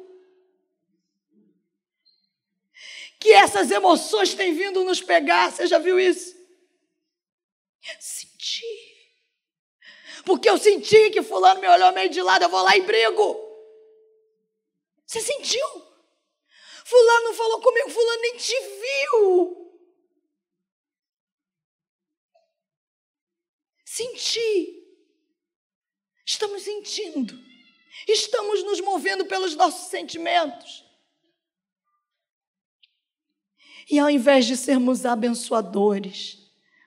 Que 3.19 3.33
essas 3.33 3.69
emoções 3.69 4.33
têm 4.33 4.53
vindo 4.53 4.85
nos 4.85 5.01
pegar. 5.01 5.51
Você 5.51 5.67
já 5.67 5.77
viu 5.77 5.99
isso? 5.99 6.33
Senti. 7.99 8.63
Porque 10.23 10.49
eu 10.49 10.57
senti 10.57 11.09
que 11.09 11.21
fulano 11.21 11.59
me 11.59 11.67
olhou 11.67 11.91
meio 11.91 12.09
de 12.09 12.21
lado, 12.21 12.43
eu 12.43 12.49
vou 12.49 12.63
lá 12.63 12.77
e 12.77 12.81
brigo. 12.81 13.35
Você 15.05 15.19
sentiu? 15.19 15.67
Fulano 16.85 17.33
falou 17.33 17.59
comigo, 17.59 17.89
fulano 17.89 18.21
nem 18.21 18.37
te 18.37 18.55
viu. 18.61 19.81
Senti. 23.83 24.84
Estamos 26.25 26.63
sentindo, 26.63 27.39
estamos 28.07 28.63
nos 28.63 28.81
movendo 28.81 29.25
pelos 29.25 29.55
nossos 29.55 29.89
sentimentos. 29.89 30.83
E 33.89 33.99
ao 33.99 34.09
invés 34.09 34.47
de 34.47 34.57
sermos 34.57 35.05
abençoadores, 35.05 36.39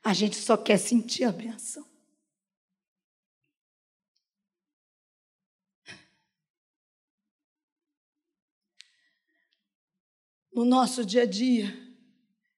a 0.02 0.12
gente 0.12 0.36
só 0.36 0.56
quer 0.56 0.78
sentir 0.78 1.24
a 1.24 1.30
benção. 1.30 1.86
No 10.52 10.64
nosso 10.64 11.04
dia 11.04 11.22
a 11.22 11.26
dia, 11.26 11.72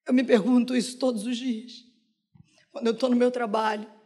eu 0.07 0.15
me 0.15 0.25
pergunto 0.25 0.75
isso 0.75 0.99
todos 0.99 1.27
os 1.27 1.37
dias. 1.37 1.85
Quando 2.71 2.87
eu 2.87 2.95
estou 2.95 3.11
no 3.11 3.17
meu 3.17 3.31
trabalho, 3.31 4.00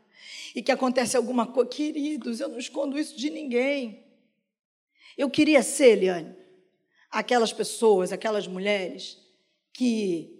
e 0.54 0.62
que 0.62 0.72
acontece 0.72 1.16
alguma 1.16 1.46
coisa. 1.46 1.70
Queridos, 1.70 2.40
eu 2.40 2.48
não 2.48 2.58
escondo 2.58 2.98
isso 2.98 3.16
de 3.16 3.30
ninguém. 3.30 4.04
Eu 5.16 5.30
queria 5.30 5.62
ser, 5.62 5.98
Eliane, 5.98 6.36
aquelas 7.10 7.52
pessoas, 7.52 8.12
aquelas 8.12 8.46
mulheres 8.46 9.18
que. 9.72 10.30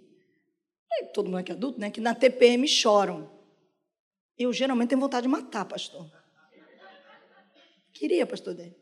Todo 1.13 1.25
mundo 1.25 1.39
aqui 1.39 1.51
é 1.51 1.55
adulto, 1.55 1.79
né? 1.79 1.91
Que 1.91 1.99
na 1.99 2.15
TPM 2.15 2.67
choram. 2.67 3.29
Eu 4.37 4.51
geralmente 4.51 4.89
tenho 4.89 5.01
vontade 5.01 5.23
de 5.23 5.29
matar, 5.29 5.65
pastor. 5.65 6.09
Queria, 7.93 8.25
pastor 8.25 8.53
dele. 8.53 8.75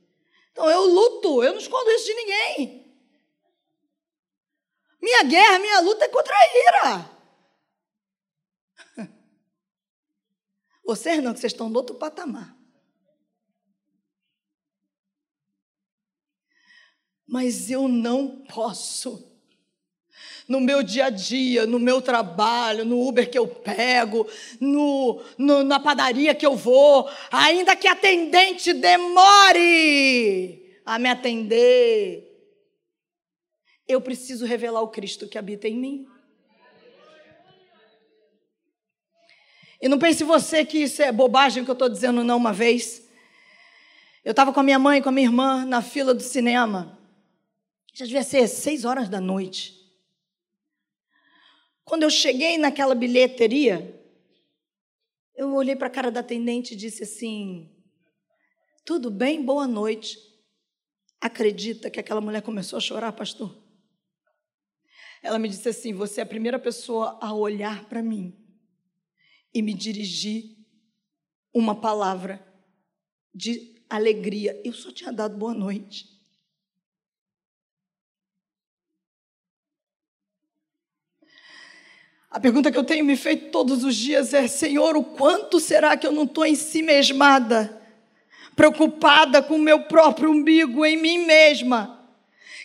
Então 0.51 0.69
eu 0.69 0.81
luto, 0.81 1.43
eu 1.43 1.51
não 1.51 1.59
escondo 1.59 1.89
isso 1.91 2.05
de 2.05 2.13
ninguém. 2.13 2.83
Minha 5.01 5.23
guerra, 5.23 5.59
minha 5.59 5.79
luta 5.81 6.05
é 6.05 6.09
contra 6.09 6.33
a 6.33 6.57
ira. 6.57 7.12
Vocês 10.83 11.23
não, 11.23 11.33
que 11.33 11.39
vocês 11.39 11.53
estão 11.53 11.69
no 11.69 11.77
outro 11.77 11.95
patamar. 11.95 12.57
Mas 17.27 17.69
eu 17.71 17.87
não 17.87 18.43
posso. 18.45 19.31
No 20.47 20.59
meu 20.59 20.83
dia 20.83 21.05
a 21.05 21.09
dia, 21.09 21.65
no 21.65 21.79
meu 21.79 22.01
trabalho, 22.01 22.83
no 22.83 23.01
Uber 23.07 23.29
que 23.29 23.39
eu 23.39 23.47
pego, 23.47 24.27
no, 24.59 25.23
no, 25.37 25.63
na 25.63 25.79
padaria 25.79 26.35
que 26.35 26.45
eu 26.45 26.55
vou, 26.55 27.09
ainda 27.31 27.75
que 27.75 27.87
a 27.87 27.93
atendente 27.93 28.73
demore 28.73 30.63
a 30.85 30.99
me 30.99 31.09
atender, 31.09 32.29
eu 33.87 34.01
preciso 34.01 34.45
revelar 34.45 34.81
o 34.81 34.89
Cristo 34.89 35.27
que 35.27 35.37
habita 35.37 35.67
em 35.67 35.77
mim. 35.77 36.05
E 39.83 39.89
não 39.89 39.99
pense 39.99 40.23
você 40.23 40.63
que 40.63 40.77
isso 40.77 41.01
é 41.01 41.11
bobagem 41.11 41.65
que 41.65 41.69
eu 41.69 41.73
estou 41.73 41.89
dizendo 41.89 42.23
não 42.23 42.37
uma 42.37 42.53
vez. 42.53 43.05
Eu 44.23 44.31
estava 44.31 44.53
com 44.53 44.61
a 44.61 44.63
minha 44.63 44.79
mãe 44.79 44.99
e 44.99 45.01
com 45.01 45.09
a 45.09 45.11
minha 45.11 45.27
irmã 45.27 45.65
na 45.65 45.81
fila 45.81 46.13
do 46.13 46.23
cinema. 46.23 46.97
Já 47.93 48.05
devia 48.05 48.23
ser 48.23 48.47
seis 48.47 48.85
horas 48.85 49.09
da 49.09 49.19
noite. 49.19 49.77
Quando 51.83 52.03
eu 52.03 52.09
cheguei 52.09 52.57
naquela 52.57 52.95
bilheteria, 52.95 54.01
eu 55.35 55.53
olhei 55.53 55.75
para 55.75 55.87
a 55.87 55.91
cara 55.91 56.09
da 56.09 56.21
atendente 56.21 56.75
e 56.75 56.77
disse 56.77 57.03
assim: 57.03 57.69
Tudo 58.85 59.11
bem? 59.11 59.43
Boa 59.43 59.67
noite. 59.67 60.17
Acredita 61.19 61.89
que 61.89 61.99
aquela 61.99 62.21
mulher 62.21 62.41
começou 62.41 62.77
a 62.77 62.81
chorar, 62.81 63.11
pastor? 63.11 63.53
Ela 65.21 65.37
me 65.37 65.49
disse 65.49 65.67
assim: 65.67 65.93
Você 65.93 66.21
é 66.21 66.23
a 66.23 66.25
primeira 66.25 66.57
pessoa 66.57 67.19
a 67.21 67.33
olhar 67.33 67.83
para 67.89 68.01
mim 68.01 68.42
e 69.53 69.61
me 69.61 69.73
dirigir 69.73 70.57
uma 71.53 71.79
palavra 71.79 72.43
de 73.33 73.83
alegria. 73.89 74.59
Eu 74.63 74.73
só 74.73 74.91
tinha 74.91 75.11
dado 75.11 75.37
boa 75.37 75.53
noite. 75.53 76.13
A 82.33 82.39
pergunta 82.39 82.71
que 82.71 82.77
eu 82.77 82.83
tenho 82.83 83.05
me 83.05 83.15
feito 83.15 83.51
todos 83.51 83.83
os 83.83 83.95
dias 83.95 84.33
é: 84.33 84.47
Senhor, 84.47 84.97
o 84.97 85.03
quanto 85.03 85.59
será 85.59 85.95
que 85.95 86.07
eu 86.07 86.11
não 86.11 86.23
estou 86.23 86.43
em 86.43 86.55
si 86.55 86.81
mesmada, 86.81 87.79
preocupada 88.55 89.43
com 89.43 89.55
o 89.55 89.59
meu 89.59 89.83
próprio 89.83 90.31
umbigo, 90.31 90.83
em 90.83 90.97
mim 90.97 91.27
mesma? 91.27 91.92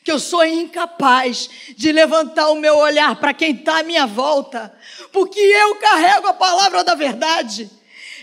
Que 0.03 0.11
eu 0.11 0.19
sou 0.19 0.45
incapaz 0.45 1.49
de 1.77 1.93
levantar 1.93 2.51
o 2.51 2.57
meu 2.57 2.77
olhar 2.77 3.17
para 3.17 3.35
quem 3.35 3.53
está 3.53 3.81
à 3.81 3.83
minha 3.83 4.07
volta, 4.07 4.73
porque 5.13 5.41
eu 5.41 5.77
carrego 5.77 6.27
a 6.27 6.33
palavra 6.33 6.83
da 6.83 6.95
verdade. 6.95 7.71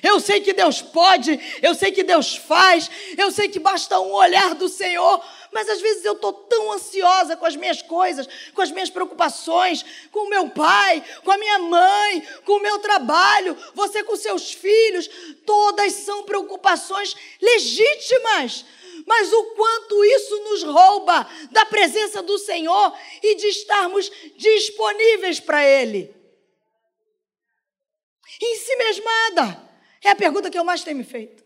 Eu 0.04 0.20
sei 0.20 0.40
que 0.40 0.54
Deus 0.54 0.84
pode, 0.84 1.40
eu 1.64 1.74
sei 1.74 1.92
que 1.92 2.04
Deus 2.04 2.36
faz, 2.36 2.92
eu 3.18 3.32
sei 3.32 3.48
que 3.48 3.60
basta 3.60 4.00
um 4.00 4.14
olhar 4.14 4.54
do 4.54 4.70
Senhor, 4.70 5.20
mas 5.52 5.68
às 5.68 5.82
vezes 5.82 6.06
eu 6.06 6.14
estou 6.14 6.32
tão 6.34 6.74
ansiosa 6.74 7.36
com 7.36 7.46
as 7.46 7.56
minhas 7.56 7.82
coisas, 7.82 8.28
com 8.54 8.62
as 8.62 8.70
minhas 8.70 8.90
preocupações, 8.90 9.84
com 10.12 10.28
o 10.28 10.30
meu 10.30 10.50
pai, 10.50 11.04
com 11.24 11.32
a 11.32 11.38
minha 11.38 11.60
mãe, 11.60 12.22
com 12.46 12.54
o 12.58 12.62
meu 12.62 12.78
trabalho, 12.80 13.58
você 13.74 14.04
com 14.04 14.16
seus 14.16 14.52
filhos, 14.54 15.10
todas 15.46 15.94
são 15.94 16.24
preocupações 16.24 17.16
legítimas, 17.42 18.66
mas 19.06 19.32
o 19.32 19.44
quanto 19.56 20.04
isso 20.04 20.44
nos 20.44 20.64
rouba 20.64 21.30
da 21.52 21.66
presença 21.66 22.24
do 22.24 22.38
Senhor 22.40 22.98
e 23.22 23.36
de 23.36 23.48
estarmos 23.48 24.10
disponíveis 24.36 25.40
para 25.40 25.64
Ele. 25.64 26.14
Em 28.42 28.56
si 28.58 28.76
mesmada. 28.76 29.64
É 30.04 30.10
a 30.10 30.16
pergunta 30.16 30.50
que 30.50 30.58
eu 30.58 30.64
mais 30.64 30.84
tenho 30.84 30.98
me 30.98 31.04
feito. 31.04 31.44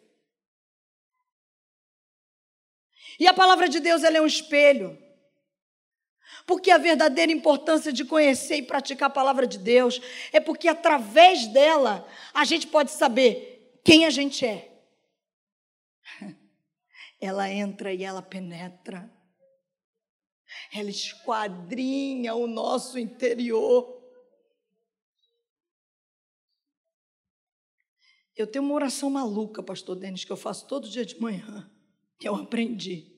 E 3.19 3.27
a 3.27 3.33
palavra 3.33 3.67
de 3.67 3.79
Deus 3.79 4.03
ela 4.03 4.17
é 4.17 4.21
um 4.21 4.25
espelho. 4.25 4.97
Porque 6.45 6.71
a 6.71 6.77
verdadeira 6.77 7.31
importância 7.31 7.91
de 7.91 8.05
conhecer 8.05 8.55
e 8.55 8.63
praticar 8.63 9.07
a 9.07 9.13
palavra 9.13 9.45
de 9.45 9.57
Deus 9.57 10.01
é 10.31 10.39
porque 10.39 10.67
através 10.67 11.45
dela 11.47 12.07
a 12.33 12.43
gente 12.43 12.67
pode 12.67 12.91
saber 12.91 13.79
quem 13.83 14.05
a 14.05 14.09
gente 14.09 14.45
é 14.45 14.68
ela 17.19 17.49
entra 17.51 17.93
e 17.93 18.03
ela 18.03 18.21
penetra. 18.21 19.12
Ela 20.73 20.89
esquadrinha 20.89 22.34
o 22.34 22.47
nosso 22.47 22.97
interior. 22.97 23.99
Eu 28.36 28.47
tenho 28.47 28.63
uma 28.63 28.73
oração 28.73 29.10
maluca, 29.10 29.62
pastor 29.62 29.97
Denis, 29.97 30.23
que 30.23 30.32
eu 30.32 30.38
faço 30.38 30.65
todo 30.65 30.89
dia 30.89 31.05
de 31.05 31.19
manhã, 31.19 31.69
que 32.17 32.27
eu 32.27 32.36
aprendi. 32.36 33.13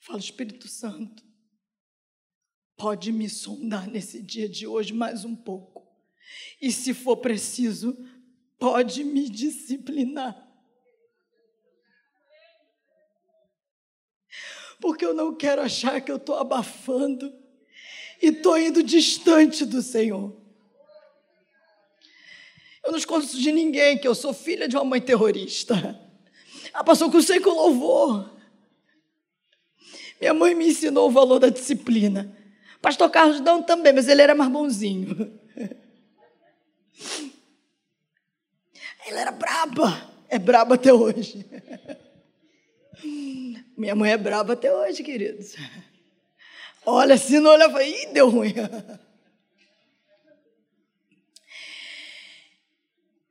Falo, 0.00 0.18
Espírito 0.18 0.68
Santo, 0.68 1.22
pode 2.76 3.12
me 3.12 3.28
sondar 3.28 3.86
nesse 3.88 4.22
dia 4.22 4.48
de 4.48 4.66
hoje 4.66 4.92
mais 4.92 5.24
um 5.24 5.36
pouco. 5.36 5.86
E 6.60 6.72
se 6.72 6.94
for 6.94 7.18
preciso, 7.18 7.96
pode 8.58 9.04
me 9.04 9.28
disciplinar. 9.28 10.43
Porque 14.84 15.02
eu 15.02 15.14
não 15.14 15.34
quero 15.34 15.62
achar 15.62 15.98
que 16.02 16.12
eu 16.12 16.16
estou 16.16 16.36
abafando 16.36 17.32
e 18.20 18.26
estou 18.26 18.58
indo 18.58 18.82
distante 18.82 19.64
do 19.64 19.80
Senhor. 19.80 20.36
Eu 22.84 22.90
não 22.90 22.98
escondo 22.98 23.24
de 23.26 23.50
ninguém 23.50 23.96
que 23.96 24.06
eu 24.06 24.14
sou 24.14 24.34
filha 24.34 24.68
de 24.68 24.76
uma 24.76 24.84
mãe 24.84 25.00
terrorista. 25.00 25.98
Ah, 26.70 26.84
passou 26.84 27.10
com 27.10 27.18
com 27.18 27.50
louvor. 27.50 28.30
Minha 30.20 30.34
mãe 30.34 30.54
me 30.54 30.68
ensinou 30.68 31.08
o 31.08 31.12
valor 31.12 31.38
da 31.38 31.48
disciplina. 31.48 32.36
Pastor 32.82 33.08
Carlos 33.08 33.40
não 33.40 33.62
também, 33.62 33.94
mas 33.94 34.06
ele 34.06 34.20
era 34.20 34.34
mais 34.34 34.52
bonzinho. 34.52 35.40
Ela 39.06 39.20
era 39.22 39.32
braba. 39.32 40.10
É 40.28 40.38
braba 40.38 40.74
até 40.74 40.92
hoje. 40.92 41.42
Minha 43.76 43.94
mãe 43.94 44.12
é 44.12 44.16
braba 44.16 44.52
até 44.52 44.72
hoje, 44.72 45.02
queridos. 45.02 45.54
Olha, 46.86 47.16
se 47.16 47.40
não 47.40 47.50
olha, 47.50 47.82
ih, 47.82 48.12
deu 48.12 48.28
ruim. 48.28 48.54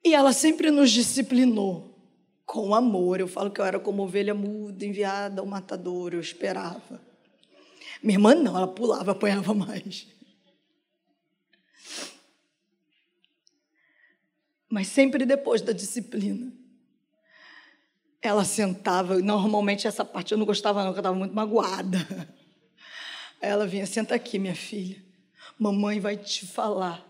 E 0.03 0.13
ela 0.13 0.33
sempre 0.33 0.69
nos 0.69 0.91
disciplinou 0.91 1.97
com 2.45 2.75
amor. 2.75 3.19
Eu 3.19 3.27
falo 3.27 3.49
que 3.51 3.61
eu 3.61 3.65
era 3.65 3.79
como 3.79 4.03
ovelha 4.03 4.33
muda, 4.33 4.85
enviada 4.85 5.41
ao 5.41 5.47
matador, 5.47 6.13
eu 6.13 6.19
esperava. 6.19 7.01
Minha 8.01 8.17
irmã 8.17 8.35
não, 8.35 8.57
ela 8.57 8.67
pulava, 8.67 9.11
apanhava 9.11 9.53
mais. 9.53 10.07
Mas 14.69 14.87
sempre 14.87 15.25
depois 15.25 15.61
da 15.61 15.71
disciplina. 15.71 16.51
Ela 18.23 18.45
sentava, 18.45 19.19
normalmente 19.19 19.85
essa 19.85 20.05
parte 20.05 20.31
eu 20.31 20.37
não 20.37 20.45
gostava 20.45 20.79
não, 20.79 20.87
porque 20.87 20.99
eu 20.99 21.01
estava 21.01 21.17
muito 21.17 21.35
magoada. 21.35 21.97
Ela 23.41 23.67
vinha, 23.67 23.85
senta 23.85 24.15
aqui, 24.15 24.39
minha 24.39 24.55
filha. 24.55 25.03
Mamãe 25.59 25.99
vai 25.99 26.15
te 26.15 26.47
falar 26.47 27.05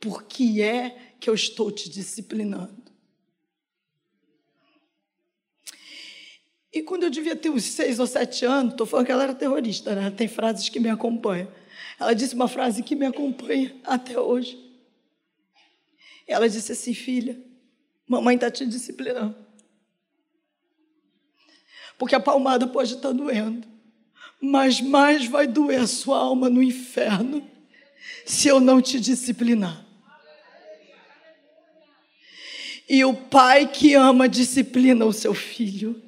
por 0.00 0.22
que 0.22 0.62
é 0.62 1.12
que 1.20 1.28
eu 1.28 1.34
estou 1.34 1.70
te 1.70 1.90
disciplinando. 1.90 2.80
E 6.72 6.82
quando 6.82 7.02
eu 7.02 7.10
devia 7.10 7.36
ter 7.36 7.50
uns 7.50 7.64
seis 7.64 7.98
ou 7.98 8.06
sete 8.06 8.46
anos, 8.46 8.72
estou 8.72 8.86
falando 8.86 9.04
que 9.04 9.12
ela 9.12 9.24
era 9.24 9.34
terrorista, 9.34 9.94
né? 9.94 10.10
tem 10.10 10.26
frases 10.26 10.70
que 10.70 10.80
me 10.80 10.88
acompanham. 10.88 11.52
Ela 11.98 12.14
disse 12.14 12.34
uma 12.34 12.48
frase 12.48 12.82
que 12.82 12.96
me 12.96 13.04
acompanha 13.04 13.76
até 13.84 14.18
hoje. 14.18 14.58
Ela 16.26 16.48
disse 16.48 16.72
assim: 16.72 16.94
Filha, 16.94 17.38
mamãe 18.06 18.36
está 18.36 18.50
te 18.50 18.64
disciplinando. 18.64 19.49
Porque 22.00 22.14
a 22.14 22.20
palmada 22.20 22.66
pode 22.66 22.94
estar 22.94 23.12
doendo, 23.12 23.68
mas 24.40 24.80
mais 24.80 25.26
vai 25.26 25.46
doer 25.46 25.82
a 25.82 25.86
sua 25.86 26.16
alma 26.16 26.48
no 26.48 26.62
inferno 26.62 27.46
se 28.24 28.48
eu 28.48 28.58
não 28.58 28.80
te 28.80 28.98
disciplinar. 28.98 29.84
E 32.88 33.04
o 33.04 33.12
pai 33.12 33.68
que 33.68 33.92
ama 33.92 34.30
disciplina 34.30 35.04
o 35.04 35.12
seu 35.12 35.34
filho. 35.34 36.02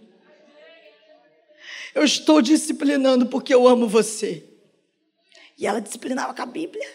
Eu 1.94 2.04
estou 2.04 2.40
disciplinando 2.40 3.26
porque 3.26 3.52
eu 3.52 3.68
amo 3.68 3.86
você. 3.86 4.48
E 5.58 5.66
ela 5.66 5.78
disciplinava 5.78 6.32
com 6.32 6.40
a 6.40 6.46
Bíblia. 6.46 6.88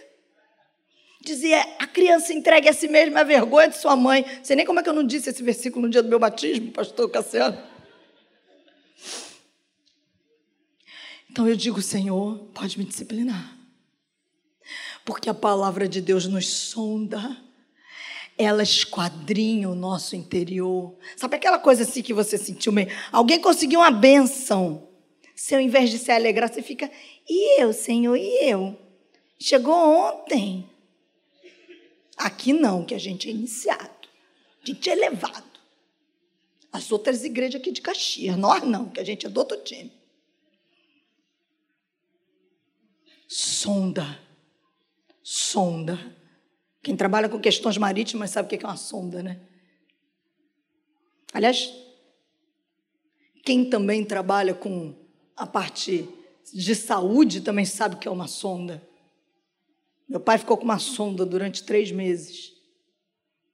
Dizia: 1.21 1.62
a 1.77 1.86
criança 1.86 2.33
entregue 2.33 2.67
a 2.67 2.73
si 2.73 2.88
mesma 2.88 3.19
a 3.19 3.23
vergonha 3.23 3.69
de 3.69 3.77
sua 3.77 3.95
mãe. 3.95 4.25
Não 4.38 4.43
sei 4.43 4.55
nem 4.55 4.65
como 4.65 4.79
é 4.79 4.83
que 4.83 4.89
eu 4.89 4.93
não 4.93 5.03
disse 5.03 5.29
esse 5.29 5.43
versículo 5.43 5.86
no 5.86 5.91
dia 5.91 6.01
do 6.01 6.10
meu 6.10 6.17
batismo, 6.17 6.71
pastor 6.71 7.07
Cassiano. 7.12 7.76
Então 11.29 11.47
eu 11.47 11.55
digo, 11.55 11.81
Senhor, 11.81 12.37
pode 12.53 12.77
me 12.79 12.85
disciplinar. 12.85 13.57
Porque 15.05 15.29
a 15.29 15.33
palavra 15.33 15.87
de 15.87 16.01
Deus 16.01 16.27
nos 16.27 16.47
sonda, 16.47 17.37
ela 18.37 18.61
esquadrinha 18.61 19.69
o 19.69 19.75
nosso 19.75 20.15
interior. 20.15 20.95
Sabe 21.15 21.35
aquela 21.35 21.59
coisa 21.59 21.83
assim 21.83 22.01
que 22.01 22.13
você 22.13 22.37
sentiu 22.37 22.71
meio? 22.71 22.89
Alguém 23.11 23.39
conseguiu 23.39 23.79
uma 23.79 23.91
benção. 23.91 24.87
Se 25.35 25.55
ao 25.55 25.61
invés 25.61 25.89
de 25.89 25.99
se 25.99 26.11
alegrar, 26.11 26.51
você 26.51 26.61
fica, 26.61 26.89
e 27.29 27.61
eu, 27.61 27.71
Senhor, 27.71 28.15
e 28.15 28.49
eu? 28.49 28.77
Chegou 29.39 29.73
ontem. 29.73 30.67
Aqui 32.17 32.51
não, 32.51 32.83
que 32.83 32.95
a 32.95 32.99
gente 32.99 33.27
é 33.27 33.31
iniciado, 33.31 34.07
a 34.63 34.65
gente 34.65 34.89
é 34.89 34.93
elevado. 34.93 35.45
As 36.71 36.91
outras 36.91 37.23
igrejas 37.23 37.61
aqui 37.61 37.71
de 37.71 37.81
Caxias, 37.81 38.35
nós 38.35 38.63
não, 38.63 38.89
que 38.89 38.99
a 38.99 39.03
gente 39.03 39.25
é 39.25 39.29
do 39.29 39.37
outro 39.37 39.57
time. 39.63 39.91
Sonda. 43.27 44.19
Sonda. 45.21 46.15
Quem 46.81 46.95
trabalha 46.95 47.27
com 47.27 47.39
questões 47.39 47.77
marítimas 47.77 48.31
sabe 48.31 48.45
o 48.45 48.49
que 48.57 48.63
é 48.63 48.67
uma 48.67 48.77
sonda, 48.77 49.21
né? 49.21 49.41
Aliás, 51.33 51.73
quem 53.43 53.69
também 53.69 54.05
trabalha 54.05 54.53
com 54.53 54.95
a 55.35 55.45
parte 55.45 56.07
de 56.53 56.73
saúde 56.73 57.41
também 57.41 57.65
sabe 57.65 57.95
o 57.95 57.99
que 57.99 58.07
é 58.07 58.11
uma 58.11 58.27
sonda. 58.27 58.81
Meu 60.07 60.21
pai 60.21 60.37
ficou 60.37 60.57
com 60.57 60.63
uma 60.63 60.79
sonda 60.79 61.25
durante 61.25 61.63
três 61.63 61.91
meses, 61.91 62.53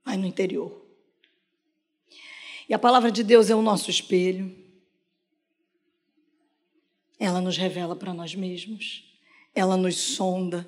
aí 0.05 0.15
no 0.15 0.27
interior. 0.27 0.86
E 2.69 2.73
a 2.73 2.79
palavra 2.79 3.12
de 3.12 3.23
Deus 3.23 3.49
é 3.49 3.55
o 3.55 3.62
nosso 3.62 3.89
espelho. 3.89 4.55
Ela 7.19 7.41
nos 7.41 7.57
revela 7.57 7.95
para 7.95 8.13
nós 8.13 8.36
mesmos 8.36 9.12
ela 9.55 9.77
nos 9.77 9.97
sonda. 9.97 10.67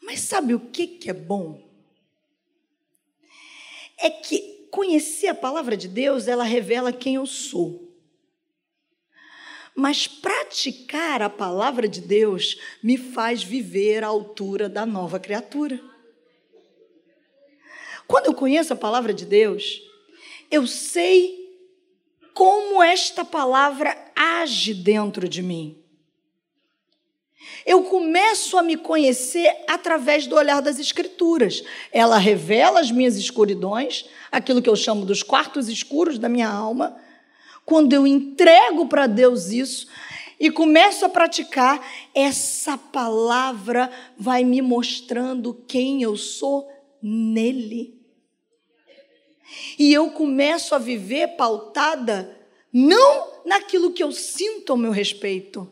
Mas 0.00 0.20
sabe 0.20 0.54
o 0.54 0.60
que, 0.60 0.86
que 0.86 1.10
é 1.10 1.12
bom? 1.12 1.62
É 3.98 4.10
que 4.10 4.66
conhecer 4.70 5.28
a 5.28 5.34
palavra 5.34 5.76
de 5.76 5.86
Deus, 5.86 6.26
ela 6.26 6.44
revela 6.44 6.92
quem 6.92 7.16
eu 7.16 7.26
sou. 7.26 7.92
Mas 9.74 10.06
praticar 10.06 11.22
a 11.22 11.30
palavra 11.30 11.88
de 11.88 12.00
Deus 12.00 12.58
me 12.82 12.96
faz 12.96 13.42
viver 13.42 14.02
à 14.02 14.08
altura 14.08 14.68
da 14.68 14.84
nova 14.84 15.20
criatura. 15.20 15.80
Quando 18.06 18.26
eu 18.26 18.34
conheço 18.34 18.72
a 18.72 18.76
palavra 18.76 19.14
de 19.14 19.24
Deus, 19.24 19.80
eu 20.50 20.66
sei 20.66 21.42
como 22.34 22.82
esta 22.82 23.24
palavra 23.24 23.96
age 24.14 24.74
dentro 24.74 25.28
de 25.28 25.42
mim. 25.42 25.81
Eu 27.64 27.84
começo 27.84 28.56
a 28.56 28.62
me 28.62 28.76
conhecer 28.76 29.48
através 29.68 30.26
do 30.26 30.36
olhar 30.36 30.60
das 30.60 30.78
Escrituras. 30.78 31.62
Ela 31.92 32.18
revela 32.18 32.80
as 32.80 32.90
minhas 32.90 33.16
escuridões, 33.16 34.06
aquilo 34.30 34.62
que 34.62 34.68
eu 34.68 34.76
chamo 34.76 35.04
dos 35.04 35.22
quartos 35.22 35.68
escuros 35.68 36.18
da 36.18 36.28
minha 36.28 36.48
alma. 36.48 36.96
Quando 37.64 37.92
eu 37.92 38.06
entrego 38.06 38.86
para 38.86 39.06
Deus 39.06 39.50
isso 39.50 39.86
e 40.38 40.50
começo 40.50 41.04
a 41.04 41.08
praticar, 41.08 41.80
essa 42.14 42.76
palavra 42.76 43.90
vai 44.18 44.42
me 44.42 44.60
mostrando 44.60 45.54
quem 45.68 46.02
eu 46.02 46.16
sou 46.16 46.68
nele. 47.00 48.00
E 49.78 49.92
eu 49.92 50.10
começo 50.10 50.74
a 50.74 50.78
viver 50.78 51.36
pautada 51.36 52.36
não 52.72 53.42
naquilo 53.44 53.92
que 53.92 54.02
eu 54.02 54.10
sinto 54.10 54.72
ao 54.72 54.78
meu 54.78 54.90
respeito, 54.90 55.70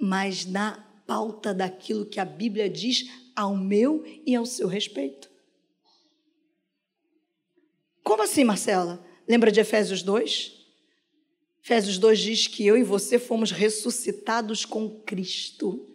mas 0.00 0.46
na 0.46 0.82
pauta 1.06 1.52
daquilo 1.52 2.06
que 2.06 2.18
a 2.18 2.24
Bíblia 2.24 2.70
diz 2.70 3.10
ao 3.36 3.54
meu 3.54 4.02
e 4.24 4.34
ao 4.34 4.46
seu 4.46 4.66
respeito. 4.66 5.30
Como 8.02 8.22
assim, 8.22 8.42
Marcela? 8.42 9.04
Lembra 9.28 9.52
de 9.52 9.60
Efésios 9.60 10.02
2? 10.02 10.52
Efésios 11.62 11.98
2 11.98 12.18
diz 12.18 12.46
que 12.46 12.66
eu 12.66 12.76
e 12.76 12.82
você 12.82 13.18
fomos 13.18 13.50
ressuscitados 13.50 14.64
com 14.64 14.88
Cristo. 15.02 15.86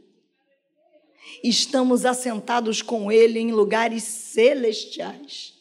Estamos 1.43 2.05
assentados 2.05 2.81
com 2.81 3.11
Ele 3.11 3.39
em 3.39 3.51
lugares 3.51 4.03
celestiais. 4.03 5.55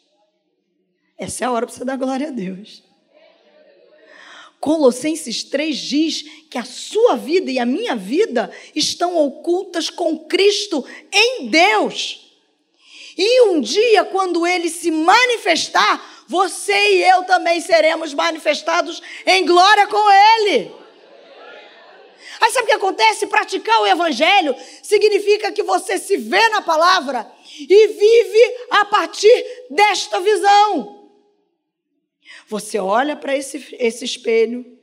Essa 1.16 1.44
é 1.44 1.46
a 1.46 1.50
hora 1.50 1.66
para 1.66 1.74
você 1.74 1.85
dar 1.85 1.96
glória 1.96 2.28
a 2.28 2.30
Deus. 2.30 2.85
Colossenses 4.64 5.44
3 5.44 5.77
diz 5.77 6.22
que 6.48 6.57
a 6.57 6.64
sua 6.64 7.16
vida 7.16 7.50
e 7.50 7.59
a 7.59 7.66
minha 7.66 7.94
vida 7.94 8.50
estão 8.74 9.14
ocultas 9.14 9.90
com 9.90 10.20
Cristo 10.20 10.83
em 11.12 11.48
Deus. 11.48 12.33
E 13.14 13.42
um 13.42 13.61
dia, 13.61 14.07
quando 14.07 14.46
ele 14.46 14.70
se 14.70 14.90
manifestar, 14.90 16.24
você 16.27 16.72
e 16.72 17.03
eu 17.11 17.24
também 17.24 17.61
seremos 17.61 18.14
manifestados 18.14 19.03
em 19.27 19.44
glória 19.44 19.87
com 19.87 20.11
ele. 20.11 20.72
Aí 22.40 22.50
sabe 22.50 22.64
o 22.64 22.68
que 22.68 22.72
acontece? 22.72 23.27
Praticar 23.27 23.83
o 23.83 23.87
evangelho 23.87 24.57
significa 24.83 25.53
que 25.53 25.62
você 25.62 25.98
se 25.98 26.16
vê 26.16 26.48
na 26.48 26.62
palavra 26.62 27.31
e 27.61 27.87
vive 27.88 28.57
a 28.70 28.87
partir 28.87 29.44
desta 29.68 30.20
visão. 30.20 31.03
Você 32.49 32.79
olha 32.79 33.16
para 33.16 33.37
esse, 33.37 33.77
esse 33.79 34.05
espelho, 34.05 34.79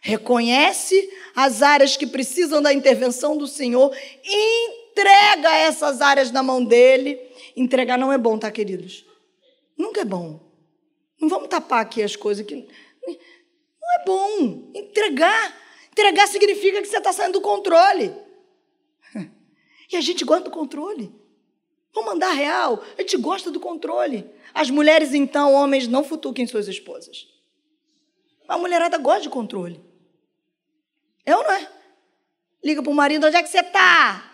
reconhece 0.00 1.10
as 1.34 1.62
áreas 1.62 1.96
que 1.96 2.06
precisam 2.06 2.62
da 2.62 2.72
intervenção 2.72 3.36
do 3.36 3.46
Senhor, 3.46 3.94
entrega 4.24 5.52
essas 5.56 6.00
áreas 6.00 6.30
na 6.30 6.42
mão 6.42 6.64
dele. 6.64 7.20
Entregar 7.56 7.98
não 7.98 8.12
é 8.12 8.18
bom, 8.18 8.38
tá, 8.38 8.50
queridos? 8.50 9.04
Nunca 9.76 10.02
é 10.02 10.04
bom. 10.04 10.40
Não 11.20 11.28
vamos 11.28 11.48
tapar 11.48 11.80
aqui 11.80 12.02
as 12.02 12.16
coisas 12.16 12.46
que. 12.46 12.54
Não 12.54 14.00
é 14.00 14.04
bom. 14.04 14.70
Entregar. 14.74 15.56
Entregar 15.92 16.26
significa 16.28 16.80
que 16.80 16.88
você 16.88 16.98
está 16.98 17.12
saindo 17.12 17.34
do 17.34 17.40
controle. 17.40 18.14
E 19.88 19.94
a 19.94 20.00
gente 20.00 20.24
gosta 20.24 20.42
do 20.42 20.50
controle. 20.50 21.14
Vamos 21.94 22.10
mandar 22.10 22.32
real. 22.32 22.82
A 22.98 23.02
gente 23.02 23.16
gosta 23.18 23.52
do 23.52 23.60
controle. 23.60 24.28
As 24.56 24.70
mulheres, 24.70 25.12
então, 25.12 25.52
homens, 25.52 25.86
não 25.86 26.02
futuquem 26.02 26.46
suas 26.46 26.66
esposas. 26.66 27.28
A 28.48 28.56
mulherada 28.56 28.96
gosta 28.96 29.20
de 29.20 29.28
controle. 29.28 29.84
É 31.26 31.36
ou 31.36 31.44
não 31.44 31.52
é? 31.52 31.70
Liga 32.64 32.82
para 32.82 32.90
o 32.90 32.94
marido, 32.94 33.26
onde 33.26 33.36
é 33.36 33.42
que 33.42 33.50
você 33.50 33.60
está? 33.60 34.32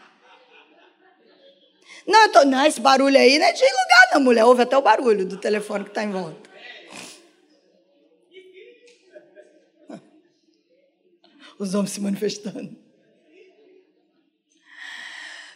Não, 2.06 2.30
tô, 2.30 2.44
não, 2.44 2.64
esse 2.64 2.80
barulho 2.80 3.18
aí 3.18 3.36
não 3.36 3.46
é 3.46 3.52
de 3.52 3.64
lugar, 3.64 4.10
não, 4.14 4.20
mulher. 4.20 4.44
Ouve 4.44 4.62
até 4.62 4.78
o 4.78 4.82
barulho 4.82 5.26
do 5.26 5.38
telefone 5.38 5.82
que 5.82 5.90
está 5.90 6.04
em 6.04 6.12
volta. 6.12 6.48
Os 11.58 11.74
homens 11.74 11.90
se 11.90 12.00
manifestando. 12.00 12.76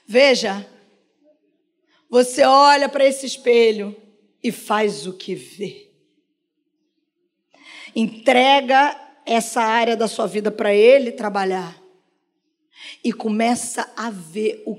Veja, 0.05 0.69
você 2.11 2.43
olha 2.43 2.89
para 2.89 3.05
esse 3.05 3.27
espelho 3.27 4.05
e 4.47 4.53
faz 4.53 5.07
o 5.09 5.13
que 5.13 5.35
vê. 5.35 5.91
Entrega 7.95 8.97
essa 9.25 9.61
área 9.61 9.97
da 9.97 10.07
sua 10.07 10.27
vida 10.27 10.53
para 10.53 10.73
ele 10.73 11.11
trabalhar 11.11 11.77
e 13.03 13.13
começa 13.13 13.93
a 13.97 14.09
ver 14.09 14.63
o 14.65 14.77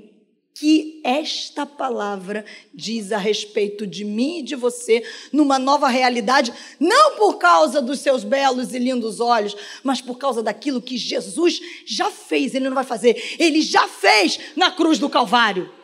que 0.54 1.02
esta 1.04 1.66
palavra 1.66 2.46
diz 2.74 3.12
a 3.12 3.18
respeito 3.18 3.86
de 3.86 4.06
mim 4.06 4.40
e 4.40 4.44
de 4.44 4.56
você 4.56 5.04
numa 5.32 5.60
nova 5.60 5.88
realidade, 5.90 6.54
não 6.80 7.16
por 7.18 7.38
causa 7.38 7.82
dos 7.82 8.00
seus 8.00 8.24
belos 8.24 8.74
e 8.74 8.80
lindos 8.80 9.20
olhos, 9.20 9.56
mas 9.84 10.02
por 10.02 10.18
causa 10.18 10.42
daquilo 10.42 10.82
que 10.82 10.98
Jesus 10.98 11.60
já 11.86 12.10
fez. 12.10 12.56
Ele 12.56 12.70
não 12.70 12.76
vai 12.76 12.86
fazer, 12.86 13.36
ele 13.38 13.62
já 13.62 13.88
fez 13.88 14.40
na 14.56 14.72
cruz 14.72 14.98
do 14.98 15.10
Calvário 15.10 15.77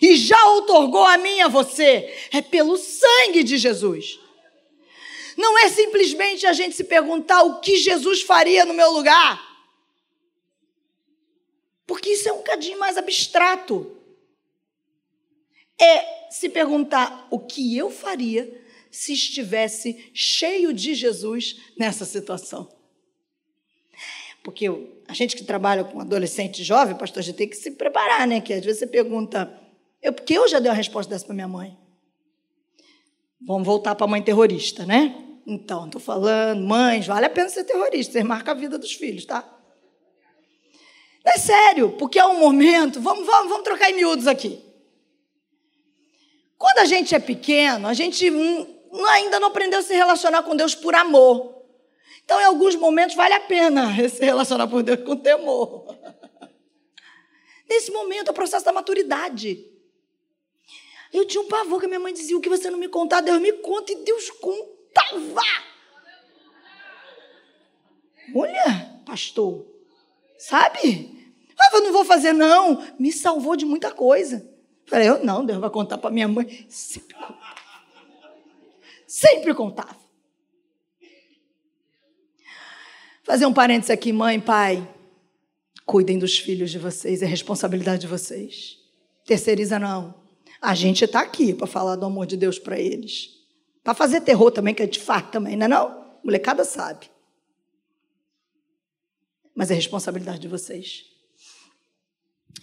e 0.00 0.16
já 0.16 0.42
outorgou 0.50 1.04
a 1.04 1.18
mim 1.18 1.40
a 1.40 1.48
você. 1.48 2.14
É 2.32 2.40
pelo 2.40 2.76
sangue 2.76 3.42
de 3.42 3.58
Jesus. 3.58 4.18
Não 5.36 5.58
é 5.58 5.68
simplesmente 5.68 6.46
a 6.46 6.52
gente 6.52 6.76
se 6.76 6.84
perguntar 6.84 7.42
o 7.42 7.60
que 7.60 7.76
Jesus 7.76 8.22
faria 8.22 8.64
no 8.64 8.74
meu 8.74 8.90
lugar. 8.90 9.42
Porque 11.86 12.10
isso 12.10 12.28
é 12.28 12.32
um 12.32 12.42
cadinho 12.42 12.78
mais 12.78 12.96
abstrato. 12.96 13.96
É 15.78 16.30
se 16.30 16.48
perguntar 16.48 17.26
o 17.30 17.38
que 17.38 17.76
eu 17.76 17.90
faria 17.90 18.62
se 18.90 19.12
estivesse 19.12 20.10
cheio 20.14 20.72
de 20.72 20.94
Jesus 20.94 21.60
nessa 21.76 22.04
situação. 22.04 22.72
Porque 24.42 24.66
a 25.08 25.12
gente 25.14 25.34
que 25.34 25.42
trabalha 25.42 25.84
com 25.84 26.00
adolescente 26.00 26.62
jovem, 26.62 26.96
pastor, 26.96 27.20
a 27.20 27.22
gente 27.22 27.36
tem 27.36 27.48
que 27.48 27.56
se 27.56 27.72
preparar, 27.72 28.26
né? 28.26 28.40
Que 28.40 28.52
às 28.52 28.64
vezes 28.64 28.78
você 28.78 28.86
pergunta, 28.86 29.46
eu, 30.04 30.12
porque 30.12 30.34
eu 30.34 30.46
já 30.46 30.58
dei 30.58 30.70
uma 30.70 30.76
resposta 30.76 31.08
dessa 31.08 31.24
para 31.24 31.34
minha 31.34 31.48
mãe. 31.48 31.78
Vamos 33.40 33.66
voltar 33.66 33.94
para 33.94 34.04
a 34.04 34.08
mãe 34.08 34.22
terrorista, 34.22 34.84
né? 34.84 35.16
Então, 35.46 35.86
estou 35.86 36.00
falando, 36.00 36.62
mães, 36.62 37.06
vale 37.06 37.24
a 37.24 37.30
pena 37.30 37.48
ser 37.48 37.64
terrorista, 37.64 38.12
você 38.12 38.22
marca 38.22 38.50
a 38.50 38.54
vida 38.54 38.78
dos 38.78 38.92
filhos, 38.92 39.24
tá? 39.24 39.50
É 41.24 41.38
sério, 41.38 41.92
porque 41.92 42.18
é 42.18 42.26
um 42.26 42.38
momento, 42.38 43.00
vamos, 43.00 43.24
vamos, 43.24 43.48
vamos 43.48 43.64
trocar 43.64 43.90
em 43.90 43.94
miúdos 43.94 44.26
aqui. 44.26 44.62
Quando 46.58 46.78
a 46.78 46.84
gente 46.84 47.14
é 47.14 47.18
pequeno, 47.18 47.88
a 47.88 47.94
gente 47.94 48.30
ainda 49.08 49.40
não 49.40 49.48
aprendeu 49.48 49.80
a 49.80 49.82
se 49.82 49.94
relacionar 49.94 50.42
com 50.42 50.54
Deus 50.54 50.74
por 50.74 50.94
amor. 50.94 51.62
Então, 52.22 52.38
em 52.40 52.44
alguns 52.44 52.76
momentos, 52.76 53.16
vale 53.16 53.32
a 53.32 53.40
pena 53.40 53.90
se 54.08 54.22
relacionar 54.22 54.68
com 54.68 54.82
Deus 54.82 55.02
com 55.02 55.16
temor. 55.16 55.86
Nesse 57.68 57.90
momento, 57.90 58.28
é 58.28 58.30
o 58.30 58.34
processo 58.34 58.66
da 58.66 58.72
maturidade. 58.72 59.73
Eu 61.14 61.24
tinha 61.24 61.40
um 61.40 61.46
pavor 61.46 61.78
que 61.78 61.86
a 61.86 61.88
minha 61.88 62.00
mãe 62.00 62.12
dizia: 62.12 62.36
o 62.36 62.40
que 62.40 62.48
você 62.48 62.68
não 62.68 62.78
me 62.78 62.88
contar, 62.88 63.20
Deus 63.20 63.40
me 63.40 63.52
conta, 63.52 63.92
e 63.92 64.04
Deus 64.04 64.30
contava. 64.30 65.40
Olha, 68.34 69.00
pastor, 69.06 69.64
sabe? 70.36 71.32
Ah, 71.56 71.70
eu 71.72 71.82
não 71.82 71.92
vou 71.92 72.04
fazer, 72.04 72.32
não. 72.32 72.84
Me 72.98 73.12
salvou 73.12 73.54
de 73.54 73.64
muita 73.64 73.92
coisa. 73.92 74.52
Falei, 74.86 75.08
eu 75.08 75.24
não, 75.24 75.46
Deus 75.46 75.60
vai 75.60 75.70
contar 75.70 75.98
para 75.98 76.10
minha 76.10 76.26
mãe. 76.26 76.66
Sempre 76.68 77.14
contava. 77.14 77.54
Sempre 79.06 79.54
contava. 79.54 79.96
Fazer 83.22 83.46
um 83.46 83.54
parênteses 83.54 83.90
aqui, 83.90 84.12
mãe, 84.12 84.40
pai. 84.40 84.86
Cuidem 85.86 86.18
dos 86.18 86.38
filhos 86.38 86.72
de 86.72 86.78
vocês, 86.78 87.22
é 87.22 87.26
responsabilidade 87.26 88.00
de 88.00 88.08
vocês. 88.08 88.78
Terceiriza 89.24 89.78
não. 89.78 90.23
A 90.64 90.74
gente 90.74 91.04
está 91.04 91.20
aqui 91.20 91.52
para 91.52 91.66
falar 91.66 91.94
do 91.94 92.06
amor 92.06 92.24
de 92.24 92.38
Deus 92.38 92.58
para 92.58 92.80
eles. 92.80 93.28
Para 93.82 93.92
fazer 93.92 94.22
terror 94.22 94.50
também, 94.50 94.74
que 94.74 94.82
é 94.82 94.86
de 94.86 94.98
fato 94.98 95.30
também, 95.30 95.56
não 95.56 95.66
é 95.66 95.68
não? 95.68 96.04
Molecada 96.24 96.64
sabe. 96.64 97.10
Mas 99.54 99.70
é 99.70 99.74
responsabilidade 99.74 100.38
de 100.38 100.48
vocês. 100.48 101.04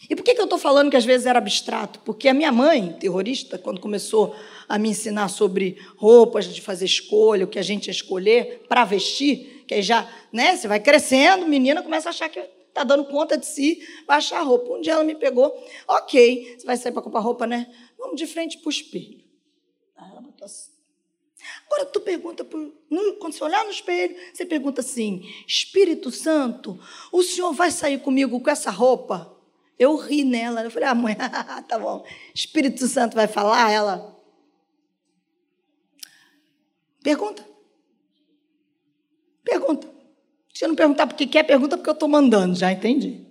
E 0.09 0.15
por 0.15 0.23
que, 0.23 0.33
que 0.33 0.41
eu 0.41 0.45
estou 0.45 0.57
falando 0.57 0.89
que 0.89 0.97
às 0.97 1.05
vezes 1.05 1.27
era 1.27 1.37
abstrato? 1.37 1.99
Porque 1.99 2.27
a 2.27 2.33
minha 2.33 2.51
mãe, 2.51 2.91
terrorista, 2.93 3.59
quando 3.59 3.79
começou 3.79 4.35
a 4.67 4.79
me 4.79 4.89
ensinar 4.89 5.27
sobre 5.27 5.77
roupas, 5.95 6.51
de 6.51 6.59
fazer 6.59 6.85
escolha, 6.85 7.45
o 7.45 7.47
que 7.47 7.59
a 7.59 7.63
gente 7.63 7.85
ia 7.85 7.91
escolher 7.91 8.65
para 8.67 8.83
vestir, 8.83 9.63
que 9.67 9.75
aí 9.75 9.83
já, 9.83 10.09
né, 10.33 10.57
você 10.57 10.67
vai 10.67 10.79
crescendo, 10.79 11.47
menina 11.47 11.83
começa 11.83 12.09
a 12.09 12.11
achar 12.11 12.29
que 12.29 12.39
está 12.71 12.83
dando 12.83 13.05
conta 13.05 13.37
de 13.37 13.45
si, 13.45 13.85
vai 14.07 14.17
achar 14.17 14.39
a 14.39 14.43
roupa. 14.43 14.73
Um 14.73 14.81
dia 14.81 14.93
ela 14.93 15.03
me 15.03 15.15
pegou, 15.15 15.53
ok, 15.87 16.55
você 16.57 16.65
vai 16.65 16.77
sair 16.77 16.91
para 16.91 17.01
comprar 17.01 17.19
roupa, 17.19 17.45
né? 17.45 17.71
Vamos 17.97 18.15
de 18.15 18.25
frente 18.25 18.57
para 18.57 18.67
o 18.67 18.71
espelho. 18.71 19.21
Aí 19.95 20.09
ela 20.09 20.21
botou 20.21 20.45
assim. 20.45 20.71
Agora 21.65 21.85
tu 21.85 21.99
pergunta, 22.01 22.45
quando 22.45 23.33
você 23.33 23.43
olhar 23.43 23.63
no 23.65 23.71
espelho, 23.71 24.15
você 24.33 24.45
pergunta 24.45 24.81
assim: 24.81 25.23
Espírito 25.47 26.11
Santo, 26.11 26.79
o 27.11 27.23
senhor 27.23 27.51
vai 27.53 27.71
sair 27.71 27.99
comigo 27.99 28.39
com 28.39 28.49
essa 28.49 28.69
roupa? 28.69 29.37
Eu 29.77 29.95
ri 29.95 30.23
nela. 30.23 30.63
Eu 30.63 30.69
falei: 30.69 30.87
Ah, 30.87 30.93
mãe, 30.93 31.15
tá 31.67 31.79
bom. 31.79 32.05
Espírito 32.35 32.87
Santo 32.87 33.15
vai 33.15 33.27
falar? 33.27 33.71
Ela. 33.71 34.15
Pergunta. 37.01 37.43
Pergunta. 39.43 39.90
Se 40.61 40.67
não 40.67 40.75
perguntar 40.75 41.07
porque 41.07 41.25
quer, 41.25 41.41
pergunta 41.41 41.75
porque 41.75 41.89
eu 41.89 41.93
estou 41.95 42.07
mandando, 42.07 42.53
já 42.53 42.71
entendi. 42.71 43.25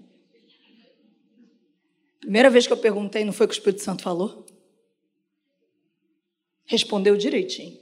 Primeira 2.18 2.50
vez 2.50 2.66
que 2.66 2.72
eu 2.72 2.76
perguntei, 2.76 3.24
não 3.24 3.32
foi 3.32 3.46
o 3.46 3.48
que 3.48 3.54
o 3.54 3.56
Espírito 3.56 3.84
Santo 3.84 4.02
falou? 4.02 4.44
Respondeu 6.66 7.16
direitinho. 7.16 7.78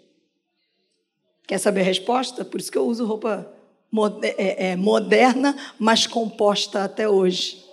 Quer 1.47 1.57
saber 1.57 1.81
a 1.81 1.85
resposta? 1.85 2.45
Por 2.45 2.61
isso 2.61 2.71
que 2.71 2.77
eu 2.77 2.87
uso 2.87 3.07
roupa 3.07 3.51
é, 4.23 4.73
é, 4.73 4.77
moderna, 4.77 5.57
mas 5.79 6.07
composta 6.07 6.85
até 6.85 7.09
hoje. 7.09 7.65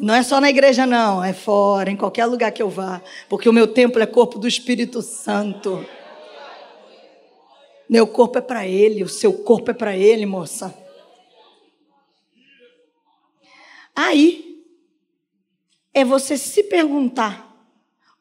Não 0.00 0.16
é 0.16 0.24
só 0.24 0.40
na 0.40 0.50
igreja, 0.50 0.84
não, 0.84 1.22
é 1.22 1.32
fora, 1.32 1.92
em 1.92 1.96
qualquer 1.96 2.26
lugar 2.26 2.50
que 2.50 2.60
eu 2.60 2.68
vá, 2.68 3.00
porque 3.28 3.48
o 3.48 3.52
meu 3.52 3.68
templo 3.68 4.02
é 4.02 4.06
corpo 4.06 4.36
do 4.36 4.48
Espírito 4.48 5.00
Santo. 5.00 5.86
Meu 7.90 8.06
corpo 8.06 8.38
é 8.38 8.40
para 8.40 8.64
Ele, 8.64 9.02
o 9.02 9.08
seu 9.08 9.32
corpo 9.32 9.72
é 9.72 9.74
para 9.74 9.96
Ele, 9.96 10.24
moça. 10.24 10.72
Aí 13.96 14.64
é 15.92 16.04
você 16.04 16.38
se 16.38 16.62
perguntar 16.62 17.50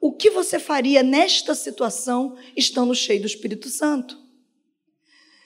o 0.01 0.11
que 0.11 0.31
você 0.31 0.57
faria 0.57 1.03
nesta 1.03 1.53
situação 1.53 2.35
estando 2.57 2.95
cheio 2.95 3.21
do 3.21 3.27
Espírito 3.27 3.69
Santo? 3.69 4.17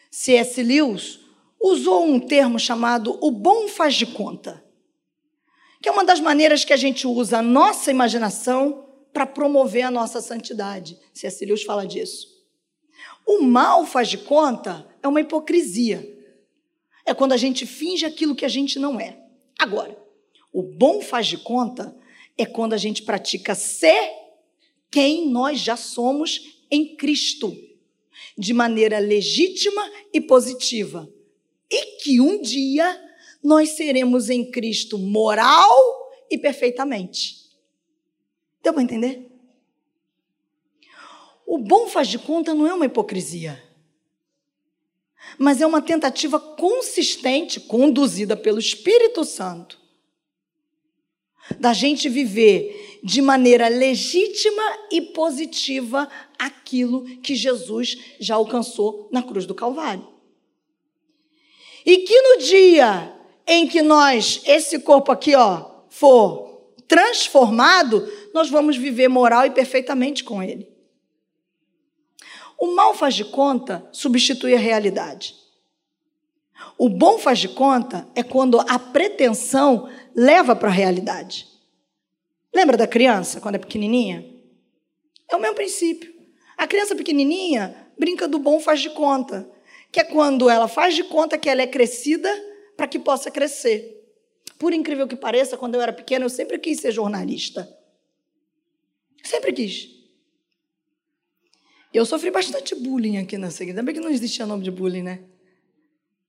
C.S. 0.09 0.63
Lewis 0.63 1.19
usou 1.59 2.05
um 2.05 2.17
termo 2.17 2.57
chamado 2.57 3.19
o 3.21 3.29
bom 3.29 3.67
faz 3.67 3.93
de 3.93 4.05
conta, 4.05 4.63
que 5.81 5.89
é 5.89 5.91
uma 5.91 6.05
das 6.05 6.21
maneiras 6.21 6.63
que 6.63 6.71
a 6.71 6.77
gente 6.77 7.05
usa 7.05 7.39
a 7.39 7.41
nossa 7.41 7.91
imaginação 7.91 8.87
para 9.11 9.25
promover 9.25 9.83
a 9.83 9.91
nossa 9.91 10.21
santidade. 10.21 10.97
C.S. 11.13 11.45
Lewis 11.45 11.63
fala 11.63 11.85
disso. 11.85 12.32
O 13.25 13.41
mal 13.41 13.85
faz 13.85 14.09
de 14.09 14.17
conta 14.17 14.87
é 15.01 15.07
uma 15.07 15.21
hipocrisia. 15.21 16.09
É 17.05 17.13
quando 17.13 17.33
a 17.33 17.37
gente 17.37 17.65
finge 17.65 18.05
aquilo 18.05 18.35
que 18.35 18.45
a 18.45 18.49
gente 18.49 18.79
não 18.79 18.99
é. 18.99 19.21
Agora, 19.57 19.97
o 20.51 20.61
bom 20.61 21.01
faz 21.01 21.27
de 21.27 21.37
conta 21.37 21.95
é 22.37 22.45
quando 22.45 22.73
a 22.73 22.77
gente 22.77 23.03
pratica 23.03 23.55
ser 23.55 24.11
quem 24.89 25.29
nós 25.29 25.59
já 25.59 25.75
somos 25.75 26.59
em 26.69 26.95
Cristo, 26.95 27.55
de 28.37 28.53
maneira 28.53 28.99
legítima 28.99 29.81
e 30.13 30.21
positiva. 30.21 31.11
E 31.69 31.97
que 31.97 32.21
um 32.21 32.41
dia 32.41 33.01
nós 33.43 33.69
seremos 33.69 34.29
em 34.29 34.49
Cristo 34.49 34.97
moral 34.97 35.71
e 36.29 36.37
perfeitamente. 36.37 37.43
Deu 38.61 38.73
para 38.73 38.83
entender? 38.83 39.32
O 41.53 41.59
bom 41.59 41.87
faz 41.87 42.07
de 42.07 42.17
conta 42.17 42.51
não 42.55 42.65
é 42.65 42.73
uma 42.73 42.87
hipocrisia, 42.87 43.63
mas 45.37 45.61
é 45.61 45.67
uma 45.67 45.83
tentativa 45.83 46.39
consistente, 46.39 47.59
conduzida 47.59 48.35
pelo 48.35 48.57
Espírito 48.57 49.23
Santo, 49.23 49.79
da 51.59 51.71
gente 51.71 52.09
viver 52.09 52.99
de 53.03 53.21
maneira 53.21 53.67
legítima 53.67 54.63
e 54.91 54.99
positiva 54.99 56.09
aquilo 56.39 57.05
que 57.19 57.35
Jesus 57.35 57.99
já 58.19 58.33
alcançou 58.33 59.07
na 59.11 59.21
cruz 59.21 59.45
do 59.45 59.53
Calvário. 59.53 60.07
E 61.85 61.97
que 61.97 62.19
no 62.19 62.37
dia 62.39 63.15
em 63.45 63.67
que 63.67 63.83
nós, 63.83 64.41
esse 64.47 64.79
corpo 64.79 65.11
aqui, 65.11 65.35
ó, 65.35 65.83
for 65.87 66.73
transformado, 66.87 68.11
nós 68.33 68.49
vamos 68.49 68.75
viver 68.75 69.07
moral 69.07 69.45
e 69.45 69.51
perfeitamente 69.51 70.23
com 70.23 70.41
ele. 70.41 70.72
O 72.63 72.75
mal 72.75 72.93
faz 72.93 73.13
de 73.13 73.25
conta 73.25 73.85
substitui 73.91 74.55
a 74.55 74.57
realidade. 74.57 75.35
O 76.77 76.87
bom 76.87 77.19
faz 77.19 77.39
de 77.39 77.49
conta 77.49 78.07
é 78.15 78.23
quando 78.23 78.57
a 78.57 78.79
pretensão 78.79 79.89
leva 80.15 80.55
para 80.55 80.69
a 80.69 80.71
realidade. 80.71 81.45
Lembra 82.55 82.77
da 82.77 82.87
criança 82.87 83.41
quando 83.41 83.55
é 83.55 83.59
pequenininha? 83.59 84.25
É 85.29 85.35
o 85.35 85.41
mesmo 85.41 85.57
princípio. 85.57 86.15
A 86.55 86.65
criança 86.65 86.95
pequenininha 86.95 87.75
brinca 87.99 88.29
do 88.29 88.39
bom 88.39 88.61
faz 88.61 88.79
de 88.79 88.91
conta, 88.91 89.45
que 89.91 89.99
é 89.99 90.05
quando 90.05 90.49
ela 90.49 90.69
faz 90.69 90.95
de 90.95 91.03
conta 91.03 91.37
que 91.37 91.49
ela 91.49 91.63
é 91.63 91.67
crescida 91.67 92.33
para 92.77 92.87
que 92.87 92.97
possa 92.97 93.29
crescer. 93.29 94.09
Por 94.57 94.71
incrível 94.71 95.05
que 95.05 95.17
pareça, 95.17 95.57
quando 95.57 95.75
eu 95.75 95.81
era 95.81 95.91
pequena, 95.91 96.23
eu 96.23 96.29
sempre 96.29 96.57
quis 96.57 96.79
ser 96.79 96.93
jornalista. 96.93 97.67
Sempre 99.21 99.51
quis. 99.51 100.02
Eu 101.93 102.05
sofri 102.05 102.31
bastante 102.31 102.73
bullying 102.75 103.17
aqui 103.17 103.37
na 103.37 103.51
seguida. 103.51 103.79
Ainda 103.79 103.85
bem 103.85 103.95
que 103.95 104.01
não 104.01 104.09
existia 104.09 104.45
nome 104.45 104.63
de 104.63 104.71
bullying, 104.71 105.03
né? 105.03 105.23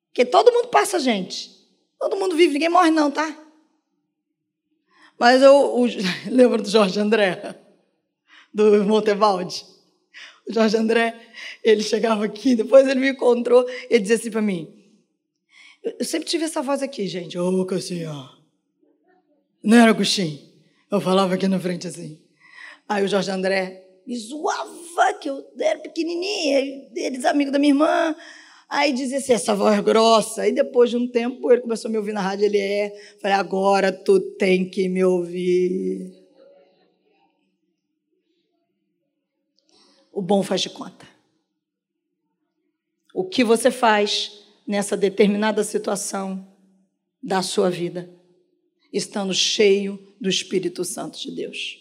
Porque 0.08 0.24
todo 0.24 0.52
mundo 0.52 0.68
passa, 0.68 0.98
gente. 0.98 1.50
Todo 1.98 2.16
mundo 2.16 2.36
vive, 2.36 2.52
ninguém 2.54 2.68
morre, 2.68 2.90
não, 2.90 3.10
tá? 3.10 3.36
Mas 5.18 5.42
eu 5.42 5.54
o, 5.54 5.86
lembro 6.30 6.62
do 6.62 6.68
Jorge 6.68 7.00
André, 7.00 7.56
do 8.52 8.84
Montevalde. 8.84 9.64
O 10.46 10.52
Jorge 10.52 10.76
André, 10.76 11.18
ele 11.62 11.82
chegava 11.82 12.24
aqui, 12.24 12.54
depois 12.54 12.86
ele 12.86 13.00
me 13.00 13.10
encontrou, 13.10 13.66
ele 13.88 14.00
dizia 14.00 14.16
assim 14.16 14.30
para 14.30 14.42
mim: 14.42 14.84
eu 15.84 16.04
sempre 16.04 16.26
tive 16.26 16.44
essa 16.44 16.62
voz 16.62 16.82
aqui, 16.82 17.06
gente. 17.06 17.38
Ô, 17.38 17.60
oh, 17.60 17.66
Cassinha. 17.66 18.30
Não 19.62 19.76
era 19.76 19.90
Agostinho. 19.90 20.40
Eu 20.90 20.98
falava 21.00 21.34
aqui 21.34 21.46
na 21.46 21.60
frente 21.60 21.86
assim. 21.86 22.18
Aí 22.88 23.04
o 23.04 23.08
Jorge 23.08 23.30
André 23.30 23.86
me 24.06 24.16
zoava, 24.16 24.72
que 25.12 25.28
eu 25.28 25.44
era 25.58 25.78
pequenininha, 25.78 26.88
eles 26.94 27.24
amigos 27.24 27.52
da 27.52 27.58
minha 27.58 27.72
irmã. 27.72 28.16
Aí 28.68 28.92
dizia 28.92 29.18
assim, 29.18 29.32
essa 29.32 29.54
voz 29.54 29.78
grossa. 29.80 30.42
Aí 30.42 30.52
depois 30.52 30.90
de 30.90 30.96
um 30.96 31.06
tempo, 31.06 31.52
ele 31.52 31.60
começou 31.60 31.88
a 31.88 31.92
me 31.92 31.98
ouvir 31.98 32.12
na 32.12 32.20
rádio, 32.20 32.46
ele 32.46 32.58
é. 32.58 32.90
Falei, 33.20 33.36
agora 33.36 33.92
tu 33.92 34.18
tem 34.36 34.68
que 34.68 34.88
me 34.88 35.04
ouvir. 35.04 36.12
O 40.12 40.22
bom 40.22 40.42
faz 40.42 40.60
de 40.60 40.70
conta. 40.70 41.06
O 43.12 43.24
que 43.24 43.44
você 43.44 43.70
faz 43.70 44.44
nessa 44.66 44.96
determinada 44.96 45.62
situação 45.62 46.48
da 47.22 47.42
sua 47.42 47.70
vida, 47.70 48.10
estando 48.92 49.32
cheio 49.32 50.14
do 50.20 50.28
Espírito 50.28 50.84
Santo 50.84 51.18
de 51.18 51.30
Deus. 51.34 51.80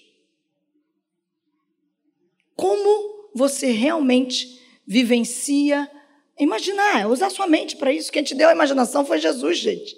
Como 2.55 3.12
você 3.33 3.71
realmente 3.71 4.61
vivencia 4.85 5.89
imaginar, 6.37 7.07
usar 7.07 7.29
sua 7.29 7.47
mente 7.47 7.75
para 7.75 7.91
isso. 7.91 8.11
Quem 8.11 8.23
te 8.23 8.35
deu 8.35 8.49
a 8.49 8.53
imaginação 8.53 9.05
foi 9.05 9.19
Jesus, 9.19 9.57
gente. 9.57 9.95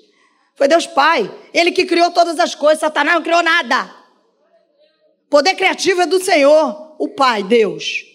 Foi 0.56 0.68
Deus 0.68 0.88
Pai. 0.88 1.30
Ele 1.54 1.72
que 1.72 1.86
criou 1.86 2.12
todas 2.12 2.40
as 2.40 2.56
coisas. 2.56 2.80
Satanás 2.80 3.16
não 3.16 3.24
criou 3.24 3.44
nada. 3.44 3.94
Poder 5.30 5.56
criativo 5.56 6.02
é 6.02 6.06
do 6.06 6.24
Senhor, 6.24 6.96
o 6.98 7.10
Pai, 7.10 7.44
Deus. 7.44 8.06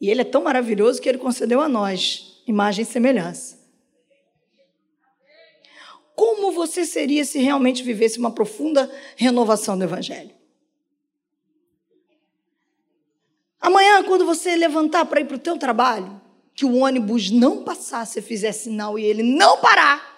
E 0.00 0.10
ele 0.10 0.20
é 0.20 0.24
tão 0.24 0.42
maravilhoso 0.42 1.00
que 1.00 1.08
ele 1.08 1.18
concedeu 1.18 1.60
a 1.60 1.68
nós 1.68 2.42
imagem 2.46 2.82
e 2.82 2.86
semelhança. 2.86 3.56
Como 6.14 6.52
você 6.52 6.84
seria 6.84 7.24
se 7.24 7.38
realmente 7.38 7.82
vivesse 7.82 8.18
uma 8.18 8.30
profunda 8.30 8.90
renovação 9.16 9.76
do 9.76 9.84
Evangelho? 9.84 10.35
Amanhã, 13.66 14.00
quando 14.04 14.24
você 14.24 14.54
levantar 14.54 15.04
para 15.06 15.20
ir 15.20 15.24
para 15.24 15.34
o 15.34 15.40
teu 15.40 15.58
trabalho, 15.58 16.22
que 16.54 16.64
o 16.64 16.76
ônibus 16.76 17.32
não 17.32 17.64
passar, 17.64 18.06
você 18.06 18.22
fizer 18.22 18.52
sinal 18.52 18.96
e 18.96 19.04
ele 19.04 19.24
não 19.24 19.56
parar, 19.56 20.16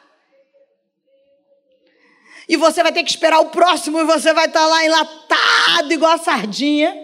e 2.46 2.58
você 2.58 2.82
vai 2.82 2.92
ter 2.92 3.02
que 3.02 3.08
esperar 3.08 3.40
o 3.40 3.48
próximo 3.48 4.00
e 4.00 4.04
você 4.04 4.34
vai 4.34 4.48
estar 4.48 4.66
lá 4.66 4.84
enlatado 4.84 5.90
igual 5.90 6.12
a 6.12 6.18
sardinha. 6.18 6.94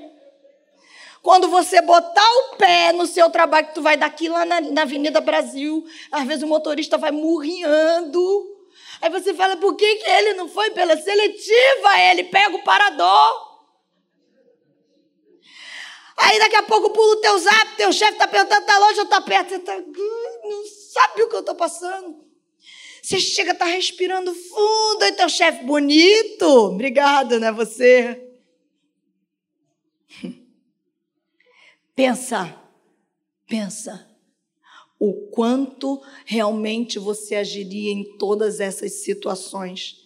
Quando 1.23 1.49
você 1.49 1.81
botar 1.81 2.23
o 2.23 2.57
pé 2.57 2.93
no 2.93 3.07
seu 3.07 3.31
trabalho, 3.31 3.69
que 3.69 3.75
tu 3.75 3.81
vai 3.81 3.97
daqui 3.97 4.29
lá 4.29 4.45
na, 4.45 4.61
na 4.61 4.83
Avenida 4.83 5.23
Brasil, 5.23 5.83
às 6.13 6.27
vezes 6.27 6.43
o 6.43 6.47
motorista 6.47 6.99
vai 6.99 7.11
murriando. 7.11 8.21
Aí 9.01 9.09
você 9.09 9.33
fala, 9.33 9.57
por 9.57 9.77
que, 9.77 9.97
que 9.97 10.11
ele 10.11 10.35
não 10.35 10.47
foi 10.47 10.73
pela 10.73 10.95
seletiva? 10.95 12.01
Ele 12.11 12.25
pega 12.25 12.55
o 12.55 12.63
parador. 12.63 13.54
Aí 16.17 16.39
daqui 16.39 16.57
a 16.57 16.63
pouco 16.63 16.91
pula 16.91 17.15
o 17.15 17.21
teu 17.21 17.39
zap, 17.39 17.77
teu 17.77 17.93
chefe 17.93 18.13
está 18.13 18.29
perguntando, 18.29 18.67
tá 18.67 18.79
longe 18.79 19.01
ou 19.01 19.07
tá 19.07 19.21
perto? 19.21 19.49
Você 19.51 19.59
tá, 19.59 19.77
não 19.77 20.65
sabe 20.93 21.23
o 21.23 21.29
que 21.29 21.37
eu 21.37 21.41
estou 21.41 21.55
passando. 21.55 22.25
Você 23.03 23.21
chega, 23.21 23.53
está 23.53 23.67
respirando 23.67 24.35
fundo, 24.35 25.05
e 25.05 25.13
teu 25.13 25.29
chefe 25.29 25.65
bonito. 25.65 26.47
Obrigada, 26.47 27.39
né, 27.39 27.53
você? 27.53 28.33
Pensa, 31.95 32.61
pensa 33.47 34.15
o 34.99 35.13
quanto 35.31 36.03
realmente 36.25 36.99
você 36.99 37.35
agiria 37.35 37.93
em 37.93 38.17
todas 38.17 38.59
essas 38.59 39.05
situações, 39.05 40.04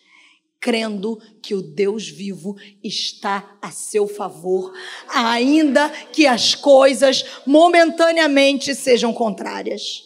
crendo 0.60 1.20
que 1.40 1.54
o 1.54 1.62
Deus 1.62 2.08
vivo 2.08 2.56
está 2.82 3.56
a 3.62 3.70
seu 3.70 4.08
favor, 4.08 4.72
ainda 5.08 5.88
que 6.12 6.26
as 6.26 6.54
coisas 6.54 7.24
momentaneamente 7.46 8.74
sejam 8.74 9.12
contrárias. 9.12 10.04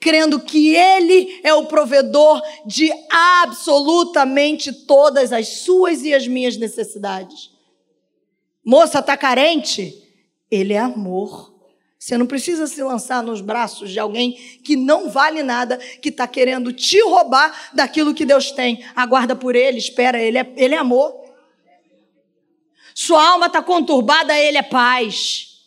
Crendo 0.00 0.38
que 0.38 0.76
Ele 0.76 1.40
é 1.42 1.52
o 1.52 1.66
provedor 1.66 2.40
de 2.64 2.92
absolutamente 3.10 4.72
todas 4.72 5.32
as 5.32 5.48
suas 5.48 6.02
e 6.02 6.14
as 6.14 6.28
minhas 6.28 6.56
necessidades. 6.56 7.50
Moça, 8.64 9.00
está 9.00 9.16
carente? 9.16 10.04
Ele 10.50 10.74
é 10.74 10.78
amor. 10.78 11.57
Você 11.98 12.16
não 12.16 12.26
precisa 12.26 12.66
se 12.66 12.82
lançar 12.82 13.22
nos 13.22 13.40
braços 13.40 13.90
de 13.90 13.98
alguém 13.98 14.32
que 14.62 14.76
não 14.76 15.10
vale 15.10 15.42
nada, 15.42 15.76
que 15.76 16.10
está 16.10 16.28
querendo 16.28 16.72
te 16.72 17.00
roubar 17.02 17.70
daquilo 17.72 18.14
que 18.14 18.24
Deus 18.24 18.52
tem. 18.52 18.84
Aguarda 18.94 19.34
por 19.34 19.56
ele, 19.56 19.78
espera, 19.78 20.22
ele 20.22 20.38
é, 20.38 20.52
ele 20.56 20.74
é 20.74 20.78
amor. 20.78 21.12
Sua 22.94 23.22
alma 23.30 23.46
está 23.46 23.62
conturbada, 23.62 24.38
ele 24.38 24.58
é 24.58 24.62
paz. 24.62 25.64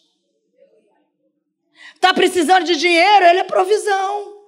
Está 1.95 2.13
precisando 2.13 2.65
de 2.65 2.77
dinheiro, 2.77 3.25
ele 3.25 3.39
é 3.39 3.43
provisão. 3.43 4.41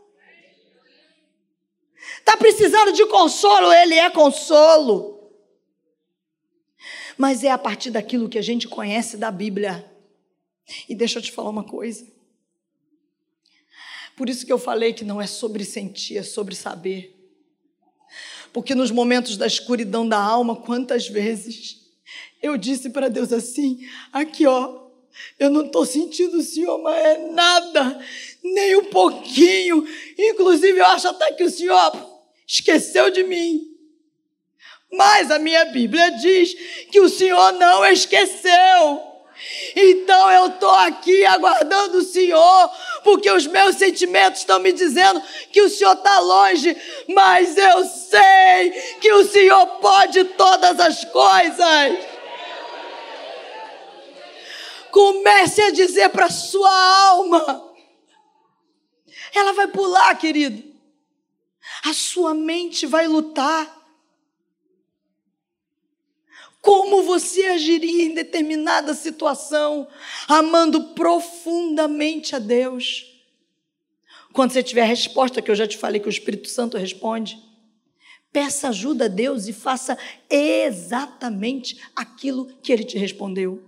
Está 2.18 2.38
precisando 2.38 2.94
de 2.94 3.06
consolo, 3.08 3.72
ele 3.74 3.96
é 3.96 4.10
consolo 4.10 5.14
mas 7.18 7.44
é 7.44 7.52
a 7.52 7.58
partir 7.58 7.92
daquilo 7.92 8.30
que 8.30 8.38
a 8.38 8.42
gente 8.42 8.68
conhece 8.68 9.18
da 9.18 9.32
Bíblia. 9.32 9.93
E 10.88 10.96
deixa 10.96 11.20
eu 11.20 11.24
te 11.24 11.32
falar 11.32 11.50
uma 11.50 11.64
coisa. 11.64 12.06
Por 14.16 14.30
isso 14.30 14.46
que 14.46 14.54
eu 14.54 14.60
falei 14.60 14.94
que 14.94 15.04
não 15.04 15.22
é 15.22 15.28
sobre 15.28 15.66
sentir, 15.66 16.18
é 16.18 16.24
sobre 16.24 16.56
saber. 16.56 17.20
Porque 18.52 18.76
nos 18.76 18.92
momentos 18.92 19.36
da 19.36 19.48
escuridão 19.48 20.08
da 20.08 20.20
alma, 20.20 20.56
quantas 20.56 21.08
vezes 21.08 21.82
eu 22.42 22.58
disse 22.58 22.90
para 22.90 23.10
Deus 23.10 23.34
assim: 23.34 23.80
aqui 24.12 24.46
ó, 24.46 24.84
eu 25.40 25.50
não 25.50 25.66
estou 25.66 25.86
sentindo 25.86 26.38
o 26.38 26.44
Senhor, 26.44 26.78
mas 26.80 26.96
é 26.98 27.18
nada, 27.32 28.00
nem 28.44 28.76
um 28.78 28.86
pouquinho. 28.86 29.88
Inclusive, 30.18 30.80
eu 30.80 30.86
acho 30.86 31.08
até 31.08 31.32
que 31.34 31.44
o 31.44 31.50
Senhor 31.50 32.22
esqueceu 32.46 33.10
de 33.10 33.24
mim. 33.24 33.70
Mas 34.92 35.32
a 35.32 35.40
minha 35.40 35.66
Bíblia 35.66 36.12
diz 36.12 36.54
que 36.92 37.00
o 37.00 37.10
Senhor 37.10 37.54
não 37.54 37.84
esqueceu. 37.86 39.13
Então 39.76 40.32
eu 40.32 40.48
estou 40.48 40.70
aqui 40.70 41.26
aguardando 41.26 41.98
o 41.98 42.04
Senhor, 42.04 42.70
porque 43.04 43.30
os 43.32 43.46
meus 43.48 43.76
sentimentos 43.76 44.42
estão 44.42 44.60
me 44.60 44.72
dizendo 44.72 45.22
que 45.52 45.62
o 45.62 45.70
Senhor 45.70 45.94
está 45.94 46.20
longe, 46.20 46.76
mas 47.10 47.58
eu 47.58 47.86
sei 47.86 48.72
que 49.02 49.12
o 49.12 49.28
Senhor 49.28 49.66
pode 49.80 50.24
todas 50.24 50.80
as 50.80 51.04
coisas. 51.06 52.14
Comece 54.92 55.62
a 55.62 55.72
dizer 55.72 56.10
para 56.10 56.30
sua 56.30 56.72
alma. 57.08 57.74
Ela 59.34 59.54
vai 59.54 59.68
pular, 59.68 60.16
querido. 60.16 60.72
A 61.86 61.94
sua 61.94 62.34
mente 62.34 62.86
vai 62.86 63.08
lutar. 63.08 63.83
Como 66.64 67.04
você 67.04 67.44
agiria 67.48 68.06
em 68.06 68.14
determinada 68.14 68.94
situação, 68.94 69.86
amando 70.30 70.94
profundamente 70.94 72.38
a 72.38 72.40
Deus? 72.40 73.06
Quando 74.32 74.54
você 74.54 74.64
tiver 74.64 74.84
a 74.84 74.86
resposta, 74.86 75.42
que 75.42 75.52
eu 75.52 75.56
já 75.56 75.68
te 75.68 75.78
falei 75.78 76.00
que 76.00 76.08
o 76.08 76.10
Espírito 76.10 76.48
Santo 76.48 76.78
responde, 76.78 77.38
peça 78.32 78.70
ajuda 78.70 79.06
a 79.06 79.10
Deus 79.10 79.46
e 79.46 79.52
faça 79.52 79.98
exatamente 80.30 81.82
aquilo 81.94 82.46
que 82.64 82.72
ele 82.72 82.86
te 82.86 82.98
respondeu. 82.98 83.62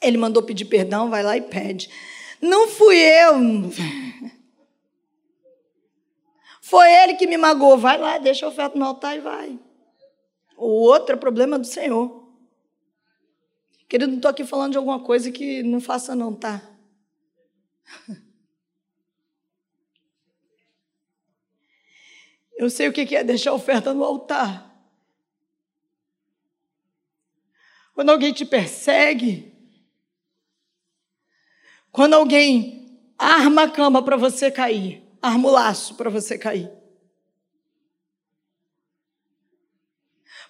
Ele 0.00 0.16
mandou 0.16 0.42
pedir 0.42 0.64
perdão, 0.64 1.10
vai 1.10 1.22
lá 1.22 1.36
e 1.36 1.42
pede. 1.42 1.90
Não 2.40 2.66
fui 2.66 2.96
eu. 2.96 3.34
Foi 6.62 6.90
ele 6.90 7.14
que 7.14 7.26
me 7.26 7.36
magoou. 7.36 7.76
Vai 7.76 7.98
lá, 7.98 8.16
deixa 8.16 8.46
a 8.46 8.48
oferta 8.48 8.78
no 8.78 8.86
altar 8.86 9.14
e 9.14 9.20
vai. 9.20 9.67
O 10.58 10.82
outro 10.82 11.14
é 11.14 11.16
problema 11.16 11.56
do 11.56 11.66
Senhor. 11.66 12.28
Querido, 13.88 14.10
não 14.10 14.18
estou 14.18 14.30
aqui 14.30 14.44
falando 14.44 14.72
de 14.72 14.78
alguma 14.78 15.00
coisa 15.02 15.30
que 15.30 15.62
não 15.62 15.80
faça, 15.80 16.16
não, 16.16 16.34
tá? 16.34 16.60
Eu 22.58 22.68
sei 22.68 22.88
o 22.88 22.92
que 22.92 23.14
é 23.14 23.22
deixar 23.22 23.52
a 23.52 23.54
oferta 23.54 23.94
no 23.94 24.02
altar. 24.02 24.68
Quando 27.94 28.10
alguém 28.10 28.32
te 28.32 28.44
persegue, 28.44 29.56
quando 31.92 32.14
alguém 32.14 33.00
arma 33.16 33.62
a 33.62 33.70
cama 33.70 34.04
para 34.04 34.16
você 34.16 34.50
cair, 34.50 35.02
arma 35.22 35.48
o 35.48 35.52
laço 35.52 35.94
para 35.94 36.10
você 36.10 36.36
cair. 36.36 36.77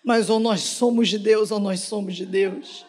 Mas 0.05 0.31
ou 0.31 0.39
nós 0.39 0.61
somos 0.63 1.09
de 1.09 1.19
Deus 1.19 1.51
ou 1.51 1.61
nós 1.61 1.81
somos 1.81 2.17
de 2.17 2.25
Deus. 2.25 2.87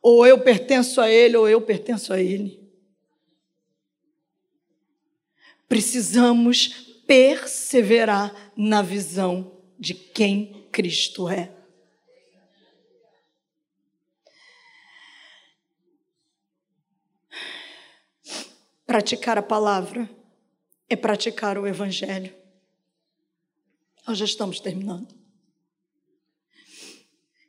Ou 0.00 0.26
eu 0.26 0.40
pertenço 0.40 1.00
a 1.00 1.08
Ele 1.10 1.36
ou 1.36 1.48
eu 1.48 1.60
pertenço 1.60 2.12
a 2.12 2.20
Ele. 2.20 2.60
Precisamos 5.68 6.68
perseverar 7.06 8.52
na 8.56 8.82
visão 8.82 9.52
de 9.78 9.94
quem 9.94 10.66
Cristo 10.72 11.28
é. 11.28 11.50
Praticar 18.86 19.38
a 19.38 19.42
palavra 19.42 20.08
é 20.88 20.96
praticar 20.96 21.56
o 21.56 21.66
Evangelho. 21.66 22.41
Nós 24.06 24.18
já 24.18 24.24
estamos 24.24 24.60
terminando. 24.60 25.14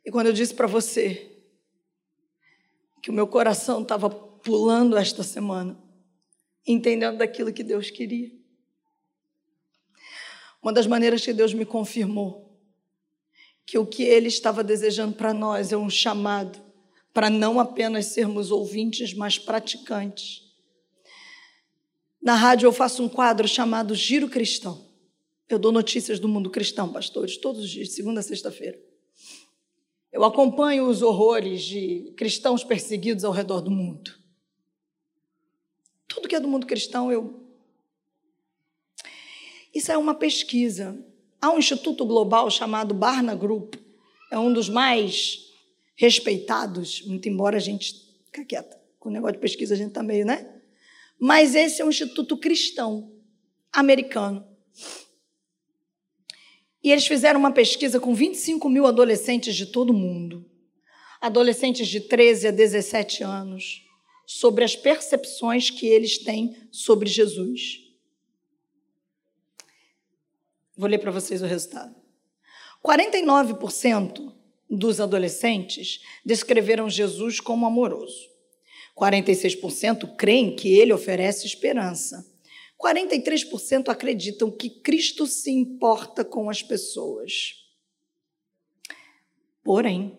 E 0.04 0.10
quando 0.10 0.26
eu 0.26 0.32
disse 0.32 0.54
para 0.54 0.66
você 0.66 1.30
que 3.02 3.10
o 3.10 3.12
meu 3.12 3.26
coração 3.26 3.82
estava 3.82 4.08
pulando 4.10 4.96
esta 4.96 5.22
semana, 5.22 5.78
entendendo 6.66 7.18
daquilo 7.18 7.52
que 7.52 7.62
Deus 7.62 7.90
queria, 7.90 8.30
uma 10.62 10.72
das 10.72 10.86
maneiras 10.86 11.24
que 11.24 11.32
Deus 11.32 11.52
me 11.52 11.66
confirmou 11.66 12.44
que 13.66 13.78
o 13.78 13.86
que 13.86 14.02
Ele 14.02 14.28
estava 14.28 14.62
desejando 14.62 15.14
para 15.14 15.32
nós 15.32 15.72
é 15.72 15.76
um 15.76 15.90
chamado 15.90 16.62
para 17.12 17.30
não 17.30 17.60
apenas 17.60 18.06
sermos 18.06 18.50
ouvintes, 18.50 19.14
mas 19.14 19.38
praticantes. 19.38 20.42
Na 22.20 22.34
rádio 22.34 22.66
eu 22.66 22.72
faço 22.72 23.04
um 23.04 23.08
quadro 23.08 23.46
chamado 23.46 23.94
Giro 23.94 24.28
Cristão. 24.28 24.93
Eu 25.48 25.58
dou 25.58 25.70
notícias 25.70 26.18
do 26.18 26.28
mundo 26.28 26.50
cristão, 26.50 26.92
pastores, 26.92 27.36
todos 27.36 27.64
os 27.64 27.70
dias, 27.70 27.92
segunda 27.92 28.20
a 28.20 28.22
sexta-feira. 28.22 28.80
Eu 30.10 30.24
acompanho 30.24 30.88
os 30.88 31.02
horrores 31.02 31.62
de 31.62 32.12
cristãos 32.16 32.64
perseguidos 32.64 33.24
ao 33.24 33.32
redor 33.32 33.60
do 33.60 33.70
mundo. 33.70 34.14
Tudo 36.06 36.28
que 36.28 36.36
é 36.36 36.40
do 36.40 36.48
mundo 36.48 36.66
cristão, 36.66 37.10
eu. 37.10 37.42
Isso 39.74 39.90
é 39.90 39.98
uma 39.98 40.14
pesquisa. 40.14 40.96
Há 41.40 41.50
um 41.50 41.58
instituto 41.58 42.06
global 42.06 42.50
chamado 42.50 42.94
Barna 42.94 43.34
Group, 43.34 43.74
é 44.30 44.38
um 44.38 44.52
dos 44.52 44.68
mais 44.68 45.52
respeitados, 45.96 47.02
muito 47.02 47.28
embora 47.28 47.56
a 47.56 47.60
gente 47.60 47.94
fique 48.26 48.44
quieta. 48.44 48.80
Com 48.98 49.08
o 49.10 49.12
negócio 49.12 49.34
de 49.34 49.40
pesquisa 49.40 49.74
a 49.74 49.76
gente 49.76 49.88
está 49.88 50.02
meio, 50.02 50.24
né? 50.24 50.62
Mas 51.18 51.54
esse 51.54 51.82
é 51.82 51.84
um 51.84 51.90
instituto 51.90 52.36
cristão 52.36 53.12
americano. 53.72 54.46
E 56.84 56.92
eles 56.92 57.06
fizeram 57.06 57.40
uma 57.40 57.50
pesquisa 57.50 57.98
com 57.98 58.14
25 58.14 58.68
mil 58.68 58.86
adolescentes 58.86 59.56
de 59.56 59.64
todo 59.64 59.88
o 59.88 59.94
mundo, 59.94 60.44
adolescentes 61.18 61.88
de 61.88 61.98
13 61.98 62.48
a 62.48 62.50
17 62.50 63.24
anos, 63.24 63.86
sobre 64.26 64.64
as 64.64 64.76
percepções 64.76 65.70
que 65.70 65.86
eles 65.86 66.18
têm 66.18 66.54
sobre 66.70 67.08
Jesus. 67.08 67.80
Vou 70.76 70.86
ler 70.86 70.98
para 70.98 71.10
vocês 71.10 71.40
o 71.40 71.46
resultado. 71.46 71.94
49% 72.84 74.34
dos 74.68 75.00
adolescentes 75.00 76.02
descreveram 76.22 76.90
Jesus 76.90 77.40
como 77.40 77.64
amoroso. 77.64 78.28
46% 78.94 80.16
creem 80.16 80.54
que 80.54 80.68
ele 80.68 80.92
oferece 80.92 81.46
esperança. 81.46 82.33
43% 82.80 83.88
acreditam 83.88 84.50
que 84.50 84.68
Cristo 84.68 85.26
se 85.26 85.50
importa 85.50 86.24
com 86.24 86.50
as 86.50 86.62
pessoas. 86.62 87.54
Porém, 89.62 90.18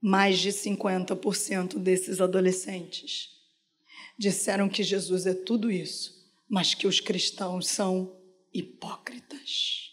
mais 0.00 0.38
de 0.38 0.50
50% 0.50 1.78
desses 1.78 2.20
adolescentes 2.20 3.30
disseram 4.16 4.68
que 4.68 4.82
Jesus 4.82 5.26
é 5.26 5.34
tudo 5.34 5.70
isso, 5.70 6.32
mas 6.48 6.74
que 6.74 6.86
os 6.86 7.00
cristãos 7.00 7.66
são 7.66 8.16
hipócritas. 8.54 9.85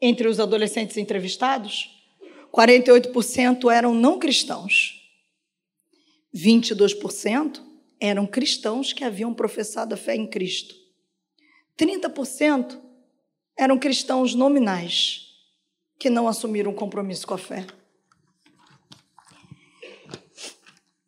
Entre 0.00 0.28
os 0.28 0.40
adolescentes 0.40 0.96
entrevistados, 0.96 1.90
48% 2.52 3.72
eram 3.72 3.94
não 3.94 4.18
cristãos. 4.18 5.00
22% 6.34 7.62
eram 8.00 8.26
cristãos 8.26 8.92
que 8.92 9.04
haviam 9.04 9.32
professado 9.32 9.94
a 9.94 9.96
fé 9.96 10.14
em 10.14 10.26
Cristo. 10.26 10.74
30% 11.78 12.80
eram 13.56 13.78
cristãos 13.78 14.34
nominais, 14.34 15.28
que 15.98 16.10
não 16.10 16.28
assumiram 16.28 16.72
um 16.72 16.74
compromisso 16.74 17.26
com 17.26 17.34
a 17.34 17.38
fé. 17.38 17.66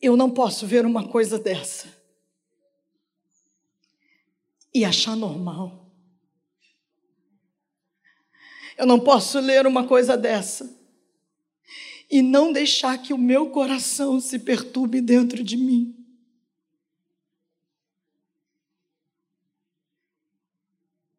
Eu 0.00 0.16
não 0.16 0.30
posso 0.30 0.66
ver 0.66 0.86
uma 0.86 1.08
coisa 1.08 1.38
dessa 1.38 1.88
e 4.72 4.84
achar 4.84 5.16
normal. 5.16 5.85
Eu 8.76 8.86
não 8.86 9.00
posso 9.00 9.40
ler 9.40 9.66
uma 9.66 9.86
coisa 9.86 10.16
dessa 10.16 10.76
e 12.10 12.22
não 12.22 12.52
deixar 12.52 12.98
que 12.98 13.12
o 13.12 13.18
meu 13.18 13.50
coração 13.50 14.20
se 14.20 14.38
perturbe 14.38 15.00
dentro 15.00 15.42
de 15.42 15.56
mim. 15.56 15.94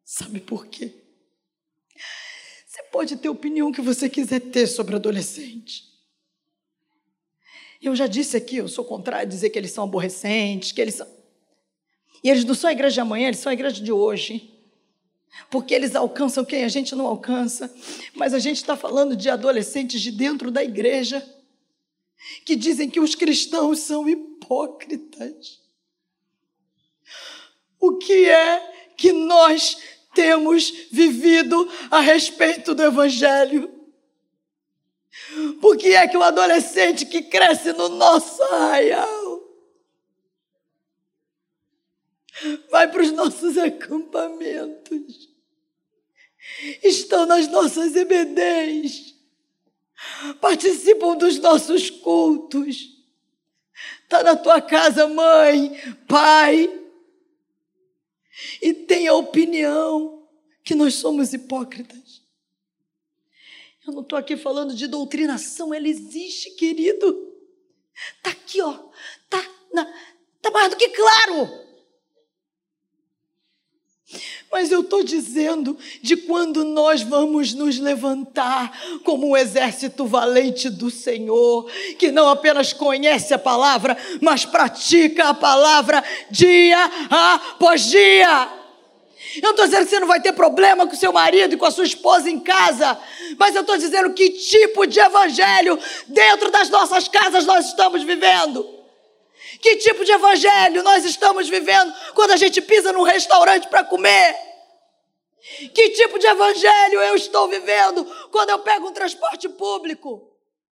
Sabe 0.04 0.40
por 0.40 0.66
quê? 0.66 0.94
Você 2.66 2.82
pode 2.84 3.16
ter 3.16 3.28
a 3.28 3.32
opinião 3.32 3.70
que 3.72 3.80
você 3.80 4.08
quiser 4.08 4.40
ter 4.40 4.66
sobre 4.66 4.96
adolescente. 4.96 5.84
Eu 7.80 7.94
já 7.94 8.06
disse 8.06 8.36
aqui, 8.36 8.56
eu 8.56 8.68
sou 8.68 8.84
contrário 8.84 9.26
a 9.26 9.30
dizer 9.30 9.50
que 9.50 9.58
eles 9.58 9.70
são 9.70 9.84
aborrecentes, 9.84 10.72
que 10.72 10.80
eles 10.80 10.94
são. 10.94 11.06
E 12.22 12.30
eles 12.30 12.44
não 12.44 12.54
são 12.54 12.68
a 12.68 12.72
igreja 12.72 12.94
de 12.94 13.00
amanhã, 13.00 13.28
eles 13.28 13.38
são 13.38 13.50
a 13.50 13.52
igreja 13.52 13.82
de 13.82 13.92
hoje. 13.92 14.57
Porque 15.50 15.74
eles 15.74 15.94
alcançam 15.94 16.44
quem 16.44 16.64
a 16.64 16.68
gente 16.68 16.94
não 16.94 17.06
alcança. 17.06 17.72
Mas 18.14 18.34
a 18.34 18.38
gente 18.38 18.56
está 18.56 18.76
falando 18.76 19.16
de 19.16 19.30
adolescentes 19.30 20.00
de 20.00 20.10
dentro 20.10 20.50
da 20.50 20.62
igreja 20.62 21.24
que 22.44 22.56
dizem 22.56 22.90
que 22.90 23.00
os 23.00 23.14
cristãos 23.14 23.80
são 23.80 24.08
hipócritas. 24.08 25.60
O 27.80 27.96
que 27.96 28.28
é 28.28 28.72
que 28.96 29.12
nós 29.12 29.78
temos 30.14 30.72
vivido 30.90 31.70
a 31.90 32.00
respeito 32.00 32.74
do 32.74 32.82
Evangelho? 32.82 33.72
Por 35.60 35.76
que 35.76 35.88
é 35.88 36.06
que 36.08 36.16
o 36.16 36.22
adolescente 36.22 37.06
que 37.06 37.22
cresce 37.22 37.72
no 37.72 37.88
nosso 37.88 38.42
arraial 38.42 39.17
vai 42.70 42.90
para 42.90 43.02
os 43.02 43.12
nossos 43.12 43.56
acampamentos, 43.58 45.28
estão 46.82 47.26
nas 47.26 47.48
nossas 47.48 47.94
EBDs, 47.94 49.14
participam 50.40 51.16
dos 51.16 51.38
nossos 51.38 51.90
cultos, 51.90 52.96
está 54.02 54.22
na 54.22 54.36
tua 54.36 54.60
casa, 54.60 55.08
mãe, 55.08 55.76
pai, 56.06 56.74
e 58.62 58.72
tem 58.72 59.08
a 59.08 59.14
opinião 59.14 60.28
que 60.64 60.74
nós 60.74 60.94
somos 60.94 61.32
hipócritas. 61.32 62.22
Eu 63.86 63.94
não 63.94 64.02
estou 64.02 64.18
aqui 64.18 64.36
falando 64.36 64.74
de 64.74 64.86
doutrinação, 64.86 65.72
ela 65.72 65.88
existe, 65.88 66.50
querido. 66.50 67.26
Está 68.16 68.30
aqui, 68.30 68.60
ó. 68.60 68.78
Está 69.24 69.42
tá 70.42 70.50
mais 70.50 70.70
do 70.70 70.76
que 70.76 70.90
claro. 70.90 71.67
Mas 74.50 74.70
eu 74.70 74.80
estou 74.80 75.02
dizendo 75.04 75.76
de 76.00 76.16
quando 76.16 76.64
nós 76.64 77.02
vamos 77.02 77.52
nos 77.52 77.78
levantar 77.78 78.72
como 79.04 79.28
um 79.28 79.36
exército 79.36 80.06
valente 80.06 80.70
do 80.70 80.90
Senhor, 80.90 81.70
que 81.98 82.10
não 82.10 82.28
apenas 82.28 82.72
conhece 82.72 83.34
a 83.34 83.38
palavra, 83.38 83.96
mas 84.22 84.46
pratica 84.46 85.28
a 85.28 85.34
palavra 85.34 86.02
dia 86.30 86.78
após 87.10 87.82
dia. 87.82 88.48
Eu 89.42 89.50
estou 89.50 89.66
dizendo 89.66 89.84
que 89.84 89.90
você 89.90 90.00
não 90.00 90.08
vai 90.08 90.22
ter 90.22 90.32
problema 90.32 90.86
com 90.86 90.96
seu 90.96 91.12
marido 91.12 91.54
e 91.54 91.58
com 91.58 91.66
a 91.66 91.70
sua 91.70 91.84
esposa 91.84 92.30
em 92.30 92.40
casa, 92.40 92.98
mas 93.38 93.54
eu 93.54 93.60
estou 93.60 93.76
dizendo 93.76 94.14
que 94.14 94.30
tipo 94.30 94.86
de 94.86 94.98
evangelho 94.98 95.78
dentro 96.06 96.50
das 96.50 96.70
nossas 96.70 97.08
casas 97.08 97.44
nós 97.44 97.66
estamos 97.66 98.02
vivendo. 98.02 98.77
Que 99.60 99.76
tipo 99.76 100.04
de 100.04 100.12
evangelho 100.12 100.82
nós 100.82 101.04
estamos 101.04 101.48
vivendo 101.48 101.92
quando 102.14 102.32
a 102.32 102.36
gente 102.36 102.60
pisa 102.60 102.92
num 102.92 103.02
restaurante 103.02 103.68
para 103.68 103.84
comer? 103.84 104.36
Que 105.74 105.90
tipo 105.90 106.18
de 106.18 106.26
evangelho 106.26 107.00
eu 107.00 107.16
estou 107.16 107.48
vivendo 107.48 108.04
quando 108.30 108.50
eu 108.50 108.58
pego 108.60 108.88
um 108.88 108.92
transporte 108.92 109.48
público? 109.48 110.27